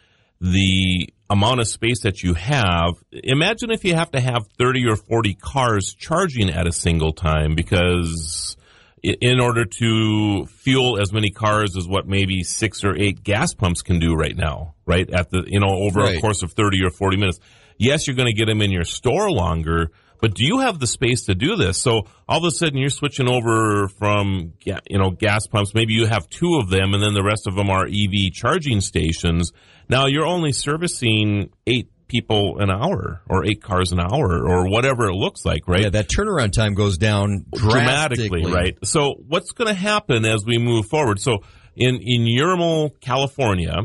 the 0.40 1.08
amount 1.30 1.60
of 1.60 1.68
space 1.68 2.02
that 2.02 2.22
you 2.22 2.34
have. 2.34 2.94
Imagine 3.12 3.70
if 3.70 3.84
you 3.84 3.94
have 3.94 4.10
to 4.10 4.20
have 4.20 4.46
thirty 4.58 4.86
or 4.86 4.96
forty 4.96 5.34
cars 5.34 5.94
charging 5.98 6.50
at 6.50 6.66
a 6.66 6.72
single 6.72 7.12
time 7.12 7.54
because 7.54 8.56
in 9.04 9.38
order 9.38 9.66
to 9.66 10.46
fuel 10.46 10.98
as 10.98 11.12
many 11.12 11.30
cars 11.30 11.76
as 11.76 11.86
what 11.86 12.08
maybe 12.08 12.42
six 12.42 12.82
or 12.84 12.96
eight 12.96 13.22
gas 13.22 13.52
pumps 13.52 13.82
can 13.82 13.98
do 13.98 14.14
right 14.14 14.34
now, 14.34 14.74
right? 14.86 15.08
At 15.10 15.28
the, 15.28 15.44
you 15.46 15.60
know, 15.60 15.68
over 15.68 16.00
a 16.00 16.20
course 16.20 16.42
of 16.42 16.52
30 16.52 16.84
or 16.84 16.90
40 16.90 17.18
minutes. 17.18 17.38
Yes, 17.76 18.06
you're 18.06 18.16
going 18.16 18.28
to 18.28 18.34
get 18.34 18.46
them 18.46 18.62
in 18.62 18.70
your 18.70 18.84
store 18.84 19.30
longer, 19.30 19.90
but 20.22 20.32
do 20.34 20.46
you 20.46 20.60
have 20.60 20.78
the 20.78 20.86
space 20.86 21.24
to 21.24 21.34
do 21.34 21.54
this? 21.56 21.82
So 21.82 22.04
all 22.26 22.38
of 22.38 22.44
a 22.44 22.50
sudden 22.50 22.78
you're 22.78 22.88
switching 22.88 23.28
over 23.28 23.88
from, 23.88 24.54
you 24.64 24.98
know, 24.98 25.10
gas 25.10 25.46
pumps. 25.48 25.74
Maybe 25.74 25.92
you 25.92 26.06
have 26.06 26.26
two 26.30 26.58
of 26.62 26.70
them 26.70 26.94
and 26.94 27.02
then 27.02 27.12
the 27.12 27.22
rest 27.22 27.46
of 27.46 27.56
them 27.56 27.68
are 27.68 27.84
EV 27.84 28.32
charging 28.32 28.80
stations. 28.80 29.52
Now 29.90 30.06
you're 30.06 30.24
only 30.24 30.52
servicing 30.52 31.50
eight 31.66 31.90
people 32.08 32.58
an 32.60 32.70
hour 32.70 33.22
or 33.28 33.44
eight 33.46 33.62
cars 33.62 33.92
an 33.92 34.00
hour 34.00 34.46
or 34.46 34.68
whatever 34.68 35.06
it 35.06 35.14
looks 35.14 35.44
like, 35.44 35.66
right? 35.66 35.82
Yeah, 35.82 35.90
that 35.90 36.08
turnaround 36.08 36.52
time 36.52 36.74
goes 36.74 36.98
down 36.98 37.46
dramatically, 37.54 38.44
right? 38.46 38.76
So 38.84 39.14
what's 39.26 39.52
going 39.52 39.68
to 39.68 39.74
happen 39.74 40.24
as 40.24 40.44
we 40.46 40.58
move 40.58 40.86
forward? 40.86 41.20
So 41.20 41.38
in 41.76 41.96
in 42.02 42.22
Urimel, 42.22 42.90
California, 43.00 43.76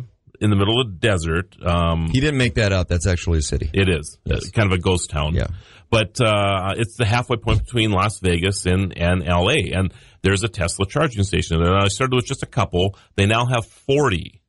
in 0.41 0.49
the 0.49 0.55
middle 0.55 0.79
of 0.81 0.87
the 0.87 0.93
desert, 0.99 1.55
um, 1.65 2.07
He 2.11 2.19
didn't 2.19 2.37
make 2.37 2.55
that 2.55 2.71
up. 2.71 2.87
That's 2.87 3.07
actually 3.07 3.39
a 3.39 3.41
city. 3.43 3.69
it 3.73 3.89
is 3.89 4.17
Yes. 4.25 4.47
uh, 4.47 4.51
kind 4.51 4.71
of 4.71 4.77
a 4.77 4.81
ghost 4.81 5.09
town. 5.09 5.33
Yeah. 5.35 5.47
But 5.91 6.21
uh, 6.21 6.75
it's 6.77 6.97
the 6.97 7.05
halfway 7.05 7.37
point 7.37 7.65
between 7.65 7.89
Las 7.91 8.19
Vegas 8.19 8.67
and, 8.67 8.95
and 8.95 9.23
LA. 9.25 9.73
And 9.73 9.91
there's 10.21 10.43
a 10.43 10.47
Tesla 10.47 10.85
charging 10.85 11.23
station. 11.23 11.59
And 11.63 11.67
I 11.75 11.87
started 11.87 12.15
with 12.15 12.25
just 12.27 12.43
a 12.43 12.45
couple. 12.45 12.95
They 13.15 13.25
now 13.25 13.47
have 13.47 13.65
40. 13.65 14.39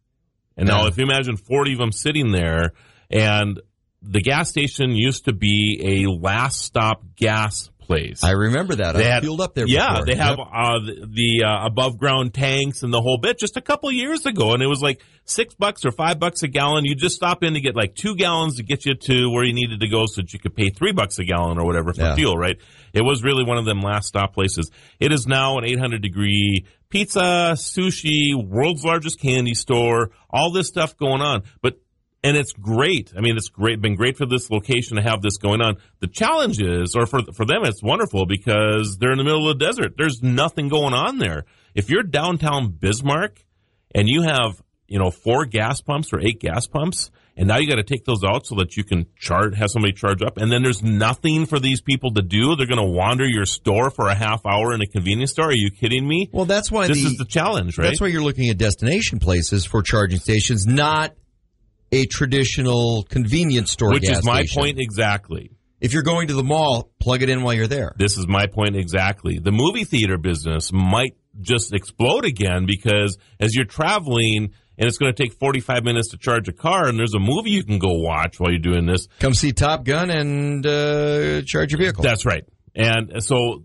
And 0.59 0.69
now 0.69 0.87
if 0.87 0.99
you 0.99 1.05
imagine 1.05 1.39
40 1.39 1.73
of 1.73 1.79
them 1.79 1.93
sitting 1.93 2.31
there 2.33 2.75
and 3.11 3.61
the 4.03 4.21
gas 4.23 4.49
station 4.49 4.93
used 4.93 5.27
to 5.27 5.33
be 5.33 6.05
a 6.05 6.11
last 6.11 6.61
stop 6.63 7.03
gas 7.17 7.69
place. 7.81 8.23
I 8.23 8.31
remember 8.31 8.77
that. 8.77 8.95
They 8.95 9.07
I 9.11 9.15
had- 9.15 9.23
fueled 9.25 9.41
up 9.41 9.55
there. 9.55 9.67
Yeah, 9.67 9.91
before. 9.91 10.07
they 10.07 10.15
have 10.15 10.39
Yep. 10.39 10.47
uh, 10.55 10.79
the, 10.79 11.07
the 11.13 11.45
uh, 11.45 11.67
above 11.67 11.99
ground 11.99 12.33
tanks 12.33 12.83
and 12.85 12.95
the 12.95 13.01
whole 13.03 13.19
bit 13.19 13.39
just 13.39 13.57
a 13.57 13.61
couple 13.61 13.91
years 13.91 14.25
ago, 14.27 14.55
and 14.55 14.63
it 14.63 14.69
was 14.69 14.81
like 14.81 15.03
six 15.25 15.55
bucks 15.55 15.85
or 15.85 15.91
five 15.91 16.19
bucks 16.21 16.43
a 16.45 16.49
gallon. 16.49 16.85
You 16.85 16.95
just 16.95 17.17
stop 17.17 17.43
in 17.43 17.55
to 17.55 17.61
get 17.61 17.75
like 17.75 17.97
two 17.97 18.15
gallons 18.15 18.57
to 18.57 18.63
get 18.63 18.87
you 18.87 18.95
to 18.95 19.29
where 19.31 19.43
you 19.45 19.53
needed 19.53 19.81
to 19.81 19.89
go, 19.89 20.07
so 20.07 20.23
that 20.23 20.33
you 20.33 20.39
could 20.39 20.55
pay 20.55 20.71
three 20.71 20.93
bucks 20.93 21.19
a 21.19 21.25
gallon 21.25 21.59
or 21.59 21.67
whatever 21.67 21.93
for 21.93 22.01
Yeah. 22.03 22.15
fuel. 22.15 22.37
Right? 22.37 22.57
It 22.95 23.03
was 23.03 23.23
really 23.25 23.45
one 23.45 23.59
of 23.59 23.65
them 23.65 23.81
last 23.81 24.07
stop 24.07 24.33
places. 24.35 24.71
It 25.01 25.13
is 25.13 25.27
now 25.27 25.59
an 25.59 25.65
800 25.65 26.01
degree 26.01 26.65
pizza, 26.91 27.55
sushi, 27.57 28.35
world's 28.35 28.85
largest 28.85 29.21
candy 29.21 29.55
store, 29.55 30.11
all 30.31 30.53
this 30.53 30.69
stuff 30.69 30.97
going 30.97 31.21
on, 31.23 31.43
but 31.61 31.75
and 32.23 32.37
it's 32.37 32.53
great. 32.53 33.13
I 33.17 33.21
mean, 33.21 33.37
it's 33.37 33.49
great. 33.49 33.81
Been 33.81 33.97
great 33.97 34.17
for 34.17 34.27
this 34.27 34.51
location 34.51 34.97
to 34.97 35.03
have 35.03 35.23
this 35.23 35.39
going 35.39 35.61
on. 35.61 35.77
The 36.01 36.07
challenge 36.07 36.61
is, 36.61 36.95
or 36.95 37.07
for 37.07 37.21
for 37.33 37.45
them, 37.45 37.65
it's 37.65 37.83
wonderful 37.83 38.27
because 38.27 38.99
they're 38.99 39.13
in 39.13 39.19
the 39.19 39.25
middle 39.25 39.49
of 39.49 39.59
the 39.59 39.65
desert. 39.65 39.95
There's 39.97 40.23
nothing 40.23 40.69
going 40.69 40.95
on 40.95 41.19
there. 41.19 41.45
If 41.75 41.89
you're 41.89 42.03
downtown 42.03 42.73
Bismarck 42.73 43.45
and 43.95 44.09
you 44.09 44.23
have 44.23 44.63
you 44.87 44.99
know 44.99 45.11
four 45.11 45.47
gas 45.47 45.81
pumps 45.81 46.13
or 46.13 46.21
eight 46.21 46.41
gas 46.41 46.67
pumps, 46.67 47.11
and 47.37 47.49
now 47.49 47.57
you 47.57 47.67
got 47.67 47.77
to 47.77 47.85
take 47.85 48.05
those 48.05 48.23
out 48.23 48.45
so 48.45 48.57
that 48.57 48.77
you 48.77 48.85
can 48.85 49.07
charge, 49.17 49.57
have 49.57 49.71
somebody 49.71 49.95
charge 49.95 50.21
up, 50.21 50.37
and 50.37 50.53
then 50.53 50.63
there's 50.63 50.83
nothing 50.83 51.47
for 51.47 51.59
these 51.59 51.81
people 51.81 52.13
to 52.13 52.23
do. 52.23 52.55
They're 52.55 52.67
going 52.67 52.77
to 52.77 52.85
wander 52.85 53.27
your 53.27 53.47
store 53.47 53.91
for 53.91 54.09
a 54.09 54.15
half 54.15 54.45
hour 54.45 54.75
in 54.75 54.83
a 54.83 54.87
convenience 54.87 55.31
store. 55.31 55.47
Are 55.47 55.53
you 55.53 55.71
kidding 55.71 56.07
me? 56.07 56.29
Well, 56.33 56.45
that's 56.45 56.71
why 56.71 56.87
this 56.89 57.01
the, 57.01 57.07
is 57.07 57.17
the 57.17 57.25
challenge, 57.25 57.79
right? 57.79 57.87
That's 57.87 58.01
why 58.01 58.09
you're 58.09 58.23
looking 58.23 58.51
at 58.51 58.59
destination 58.59 59.21
places 59.21 59.65
for 59.65 59.81
charging 59.81 60.19
stations, 60.19 60.67
not 60.67 61.15
a 61.93 62.07
traditional 62.07 63.05
convenience 63.05 63.71
store. 63.71 63.93
Which 63.93 64.09
is 64.09 64.25
my 64.25 64.43
station. 64.45 64.61
point 64.61 64.79
exactly. 64.79 65.53
If 65.81 65.95
you're 65.95 66.03
going 66.03 66.29
to 66.29 66.35
the 66.35 66.45
mall, 66.45 66.91
plug 66.99 67.23
it 67.23 67.31
in 67.31 67.43
while 67.43 67.55
you're 67.55 67.67
there. 67.67 67.95
This 67.97 68.19
is 68.19 68.27
my 68.27 68.47
point 68.47 68.77
exactly. 68.77 69.39
The 69.39 69.53
movie 69.53 69.85
theater 69.85 70.19
business 70.19 70.71
might 70.73 71.17
just 71.41 71.73
explode 71.73 72.25
again 72.25 72.67
because 72.67 73.17
as 73.39 73.55
you're 73.55 73.65
traveling 73.65 74.53
and 74.77 74.89
it's 74.89 74.99
going 74.99 75.13
to 75.13 75.23
take 75.23 75.33
45 75.35 75.85
minutes 75.85 76.09
to 76.09 76.19
charge 76.19 76.49
a 76.49 76.53
car 76.53 76.87
and 76.89 76.99
there's 76.99 77.15
a 77.15 77.19
movie 77.19 77.51
you 77.51 77.65
can 77.65 77.79
go 77.79 77.93
watch 77.93 78.41
while 78.41 78.51
you're 78.51 78.59
doing 78.59 78.87
this. 78.87 79.09
Come 79.21 79.35
see 79.35 79.53
Top 79.53 79.85
Gun 79.85 80.11
and 80.11 80.67
uh, 80.67 81.43
charge 81.43 81.73
your 81.73 81.79
vehicle. 81.79 82.03
That's 82.03 82.25
right. 82.25 82.45
And 82.75 83.23
so 83.23 83.65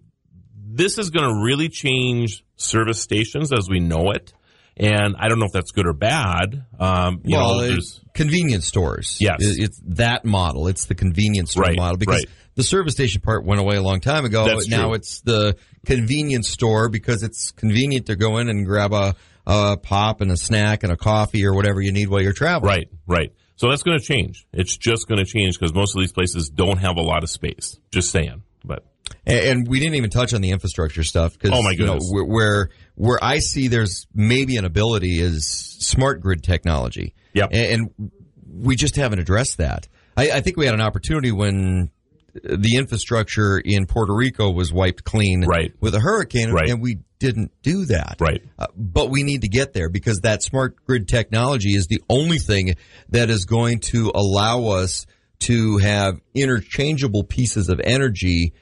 this 0.54 0.98
is 0.98 1.10
going 1.10 1.28
to 1.28 1.44
really 1.44 1.70
change 1.70 2.44
service 2.58 3.02
stations 3.02 3.54
as 3.54 3.70
we 3.70 3.80
know 3.80 4.12
it. 4.12 4.34
And 4.78 5.16
I 5.18 5.30
don't 5.30 5.40
know 5.40 5.46
if 5.46 5.54
that's 5.54 5.72
good 5.72 5.88
or 5.88 5.94
bad. 5.94 6.66
Um, 6.80 7.22
you 7.24 7.38
well, 7.38 7.62
know, 7.62 7.78
convenience 8.14 8.66
stores. 8.66 9.18
Yes. 9.22 9.38
It- 9.40 9.64
it's 9.64 9.82
that 9.88 10.26
model. 10.26 10.68
It's 10.68 10.86
the 10.86 10.96
convenience 10.96 11.52
store 11.52 11.64
Right, 11.64 11.78
model 11.78 11.98
because 11.98 12.26
right. 12.26 12.30
the 12.56 12.64
service 12.64 12.94
station 12.94 13.22
part 13.22 13.46
went 13.46 13.62
away 13.62 13.78
a 13.78 13.82
long 13.82 14.02
time 14.02 14.26
ago. 14.26 14.46
That's 14.46 14.68
now 14.68 14.88
true. 14.88 14.96
it's 14.96 15.22
the 15.22 15.56
convenience 15.86 16.50
store 16.50 16.90
because 16.90 17.24
it's 17.24 17.52
convenient 17.52 18.08
to 18.08 18.16
go 18.18 18.38
in 18.38 18.50
and 18.50 18.66
grab 18.66 18.92
a, 18.92 19.16
a 19.48 19.78
pop 19.78 20.20
and 20.22 20.30
a 20.32 20.38
snack 20.38 20.84
and 20.84 20.92
a 20.92 20.98
coffee 20.98 21.46
or 21.46 21.54
whatever 21.54 21.80
you 21.82 21.92
need 21.94 22.10
while 22.10 22.22
you're 22.22 22.34
traveling. 22.34 22.70
right, 22.70 22.88
right. 23.08 23.32
So 23.58 23.70
that's 23.70 23.84
going 23.84 23.98
to 23.98 24.04
change. 24.04 24.46
It's 24.52 24.76
just 24.76 25.08
going 25.08 25.20
to 25.20 25.26
change 25.26 25.58
because 25.58 25.74
most 25.74 25.96
of 25.96 26.02
these 26.02 26.12
places 26.12 26.50
don't 26.50 26.78
have 26.80 26.98
a 26.98 27.02
lot 27.02 27.24
of 27.24 27.30
space. 27.30 27.80
Just 27.94 28.12
saying. 28.12 28.44
But 28.66 28.84
And, 29.26 29.66
we 29.66 29.80
didn't 29.80 29.96
even 29.96 30.10
touch 30.10 30.34
on 30.34 30.42
the 30.42 30.50
infrastructure 30.52 31.04
stuff 31.04 31.34
because 31.34 31.52
Oh, 31.58 31.62
my 31.64 31.72
you 31.72 31.86
know, 31.86 31.94
goodness. 32.00 32.12
where, 32.28 32.70
where 32.96 33.20
I 33.24 33.40
see 33.40 33.68
there's 33.68 34.08
maybe 34.14 34.58
an 34.58 34.66
ability 34.66 35.20
is 35.20 35.46
smart 35.80 36.22
grid 36.22 36.44
technology. 36.44 37.14
Yep. 37.34 37.50
and, 37.52 37.72
and 38.00 38.12
we 38.50 38.76
just 38.76 38.96
haven't 38.96 39.20
addressed 39.20 39.58
that. 39.58 39.88
I, 40.18 40.32
I 40.32 40.42
think 40.42 40.56
we 40.58 40.66
had 40.66 40.74
an 40.74 40.82
opportunity 40.82 41.32
when 41.32 41.92
the 42.34 42.76
infrastructure 42.78 43.58
in 43.58 43.86
Puerto 43.86 44.14
Rico 44.14 44.50
was 44.52 44.72
wiped 44.72 45.04
clean 45.04 45.46
Right. 45.46 45.74
with 45.80 45.96
a 45.96 46.00
hurricane, 46.00 46.52
Right. 46.52 46.70
and 46.70 46.82
we 46.82 47.00
didn't 47.20 47.52
do 47.62 47.86
that. 47.86 48.18
Right. 48.20 48.42
Uh, 48.60 48.68
but 48.76 49.10
we 49.10 49.24
need 49.24 49.42
to 49.42 49.48
get 49.50 49.74
there 49.74 49.90
because 49.90 50.20
that 50.22 50.44
smart 50.44 50.76
grid 50.86 51.08
technology 51.08 51.76
is 51.76 51.88
the 51.88 52.02
only 52.10 52.40
thing 52.40 52.76
that 53.10 53.30
is 53.30 53.46
going 53.46 53.80
to 53.92 54.12
allow 54.14 54.66
us 54.68 55.06
to 55.40 55.78
have 55.78 56.20
interchangeable 56.34 57.24
pieces 57.24 57.70
of 57.70 57.80
energy, 57.84 58.54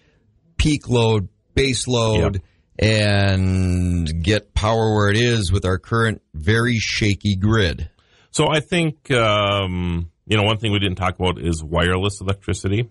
peak 0.58 0.88
load, 0.90 1.30
base 1.56 1.88
load, 1.88 2.42
and 2.80 4.24
get 4.24 4.54
power 4.54 4.94
where 4.96 5.10
it 5.10 5.18
is 5.18 5.52
with 5.52 5.66
our 5.66 5.78
current 5.78 6.22
very 6.34 6.78
shaky 6.80 7.36
grid. 7.36 7.90
So 8.32 8.48
I 8.50 8.60
think 8.62 9.12
um, 9.12 10.10
you 10.26 10.38
know 10.38 10.44
one 10.44 10.58
thing 10.58 10.72
we 10.72 10.80
didn't 10.80 10.98
talk 10.98 11.20
about 11.20 11.40
is 11.40 11.64
wireless 11.64 12.20
electricity, 12.22 12.90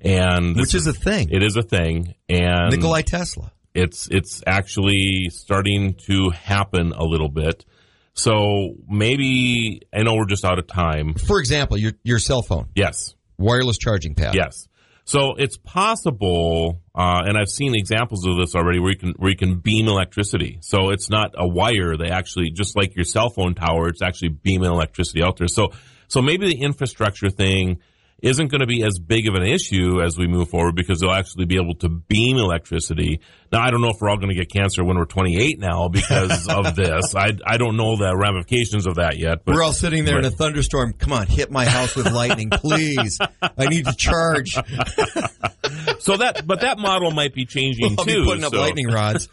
and 0.00 0.56
Which 0.56 0.74
is 0.74 0.86
a 0.86 0.92
thing. 0.92 1.28
it 1.30 1.42
is 1.42 1.56
a 1.56 1.62
thing, 1.62 2.14
and 2.28 2.70
Nikolai 2.70 3.02
Tesla. 3.02 3.52
it's 3.74 4.08
it's 4.10 4.42
actually 4.46 5.28
starting 5.30 5.94
to 6.06 6.30
happen 6.30 6.92
a 6.92 7.04
little 7.04 7.28
bit. 7.30 7.64
So 8.12 8.74
maybe 8.88 9.82
I 9.94 10.02
know 10.02 10.14
we're 10.16 10.26
just 10.26 10.44
out 10.44 10.58
of 10.58 10.66
time. 10.66 11.14
For 11.14 11.40
example, 11.40 11.78
your 11.78 11.92
your 12.02 12.18
cell 12.18 12.42
phone, 12.42 12.68
Yes, 12.74 13.14
wireless 13.38 13.78
charging 13.78 14.14
pad. 14.14 14.34
yes. 14.34 14.66
So 15.04 15.34
it's 15.36 15.56
possible, 15.56 16.80
uh, 16.94 17.22
and 17.24 17.36
I've 17.36 17.48
seen 17.48 17.74
examples 17.74 18.26
of 18.26 18.36
this 18.36 18.54
already, 18.54 18.78
where 18.78 18.92
you 18.92 18.98
can 18.98 19.14
where 19.16 19.30
you 19.30 19.36
can 19.36 19.58
beam 19.58 19.88
electricity. 19.88 20.58
So 20.60 20.90
it's 20.90 21.10
not 21.10 21.32
a 21.36 21.48
wire; 21.48 21.96
they 21.96 22.10
actually, 22.10 22.50
just 22.50 22.76
like 22.76 22.94
your 22.94 23.04
cell 23.04 23.30
phone 23.30 23.54
tower, 23.54 23.88
it's 23.88 24.02
actually 24.02 24.28
beaming 24.28 24.70
electricity 24.70 25.22
out 25.22 25.36
there. 25.36 25.48
So 25.48 25.72
so 26.08 26.20
maybe 26.20 26.46
the 26.46 26.60
infrastructure 26.60 27.30
thing 27.30 27.78
isn't 28.22 28.48
going 28.48 28.60
to 28.60 28.66
be 28.66 28.82
as 28.82 28.98
big 28.98 29.28
of 29.28 29.34
an 29.34 29.42
issue 29.42 30.00
as 30.02 30.16
we 30.18 30.26
move 30.26 30.48
forward 30.48 30.74
because 30.76 31.00
they'll 31.00 31.10
actually 31.12 31.46
be 31.46 31.56
able 31.56 31.74
to 31.76 31.88
beam 31.88 32.36
electricity. 32.36 33.20
Now, 33.52 33.62
I 33.62 33.70
don't 33.70 33.80
know 33.80 33.88
if 33.88 33.96
we're 34.00 34.10
all 34.10 34.16
going 34.16 34.28
to 34.30 34.34
get 34.34 34.50
cancer 34.52 34.84
when 34.84 34.96
we're 34.96 35.06
28 35.06 35.58
now 35.58 35.88
because 35.88 36.46
of 36.48 36.74
this. 36.76 37.14
I, 37.14 37.32
I 37.46 37.56
don't 37.56 37.76
know 37.76 37.96
the 37.96 38.16
ramifications 38.16 38.86
of 38.86 38.96
that 38.96 39.18
yet. 39.18 39.44
But 39.44 39.54
We're 39.54 39.62
all 39.62 39.72
sitting 39.72 40.04
there 40.04 40.18
in 40.18 40.24
a 40.24 40.30
thunderstorm. 40.30 40.92
Come 40.94 41.12
on, 41.12 41.26
hit 41.26 41.50
my 41.50 41.64
house 41.64 41.96
with 41.96 42.10
lightning, 42.12 42.50
please. 42.50 43.18
I 43.42 43.66
need 43.66 43.86
to 43.86 43.94
charge. 43.94 44.52
so 45.98 46.16
that, 46.18 46.42
but 46.46 46.60
that 46.60 46.78
model 46.78 47.10
might 47.10 47.34
be 47.34 47.44
changing 47.46 47.96
too. 47.96 48.04
be 48.04 48.24
putting 48.24 48.44
up 48.44 48.52
so- 48.52 48.60
lightning 48.60 48.86
rods. 48.88 49.28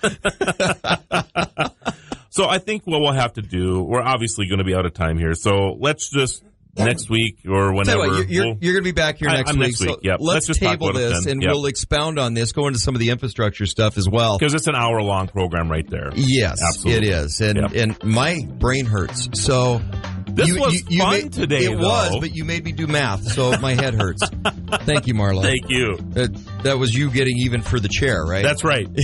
So 2.29 2.47
I 2.47 2.59
think 2.59 2.83
what 2.85 3.01
we'll 3.01 3.13
have 3.13 3.33
to 3.33 3.41
do, 3.41 3.81
we're 3.81 4.01
obviously 4.01 4.47
going 4.47 4.59
to 4.59 4.63
be 4.63 4.75
out 4.75 4.85
of 4.85 4.93
time 4.93 5.17
here. 5.17 5.33
So 5.33 5.75
let's 5.79 6.09
just 6.11 6.43
next 6.77 7.09
week 7.09 7.39
or 7.47 7.67
Tell 7.69 7.73
whenever. 7.75 8.03
you 8.05 8.09
what, 8.09 8.17
you're, 8.17 8.25
you're, 8.27 8.45
we'll- 8.45 8.57
you're 8.61 8.73
going 8.73 8.83
to 8.83 8.87
be 8.87 8.91
back 8.95 9.17
here 9.17 9.29
I- 9.29 9.37
next 9.37 9.49
I'm 9.51 9.57
week. 9.59 9.67
next 9.69 9.79
week, 9.81 9.89
So 9.89 9.99
yep. 10.03 10.17
let's, 10.19 10.33
Let's 10.33 10.47
just 10.47 10.61
talk 10.61 10.71
table 10.73 10.89
about 10.89 10.99
this 10.99 11.23
then, 11.25 11.33
and 11.33 11.41
yep. 11.43 11.51
we'll 11.53 11.65
expound 11.65 12.19
on 12.19 12.33
this, 12.33 12.51
go 12.51 12.67
into 12.67 12.79
some 12.79 12.95
of 12.95 12.99
the 12.99 13.09
infrastructure 13.09 13.65
stuff 13.65 13.97
as 13.97 14.07
well. 14.09 14.37
because 14.37 14.53
it's 14.53 14.67
an 14.67 14.75
hour 14.75 15.01
long 15.01 15.27
program 15.27 15.69
right 15.69 15.87
there. 15.89 16.11
Yes, 16.15 16.59
Absolutely. 16.75 17.07
it 17.09 17.13
is, 17.13 17.39
and 17.41 17.57
Yep. 17.57 17.71
and 17.75 18.03
my 18.03 18.39
brain 18.59 18.85
hurts. 18.85 19.27
So 19.33 19.81
This 20.27 20.55
was 20.57 20.81
fun 20.81 21.09
made- 21.11 21.33
today, 21.33 21.63
It 21.65 21.77
was, 21.77 22.17
but 22.19 22.35
you 22.35 22.45
made 22.45 22.63
me 22.63 22.71
do 22.71 22.85
math, 22.87 23.23
so 23.31 23.57
my 23.59 23.73
head 23.73 23.95
hurts. 23.95 24.21
Thank 24.81 25.07
you, 25.07 25.13
Marlo. 25.15 25.41
Thank 25.41 25.69
you. 25.69 25.97
that, 26.11 26.33
that 26.63 26.77
was 26.77 26.93
you 26.93 27.09
getting 27.09 27.37
even 27.39 27.61
for 27.61 27.79
the 27.79 27.89
chair, 27.89 28.23
right? 28.23 28.43
That's 28.43 28.63
right. 28.63 28.87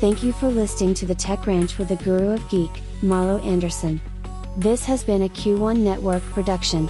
Thank 0.00 0.22
you 0.22 0.32
for 0.32 0.48
listening 0.48 0.94
to 0.94 1.06
the 1.06 1.14
Tech 1.14 1.44
Ranch 1.46 1.76
with 1.76 1.88
the 1.88 1.96
Guru 1.96 2.30
of 2.34 2.48
Geek, 2.48 2.70
Marlo 3.02 3.44
Anderson. 3.44 4.00
This 4.58 4.86
has 4.86 5.04
been 5.04 5.22
a 5.22 5.28
Q1 5.28 5.78
Network 5.78 6.20
production. 6.30 6.88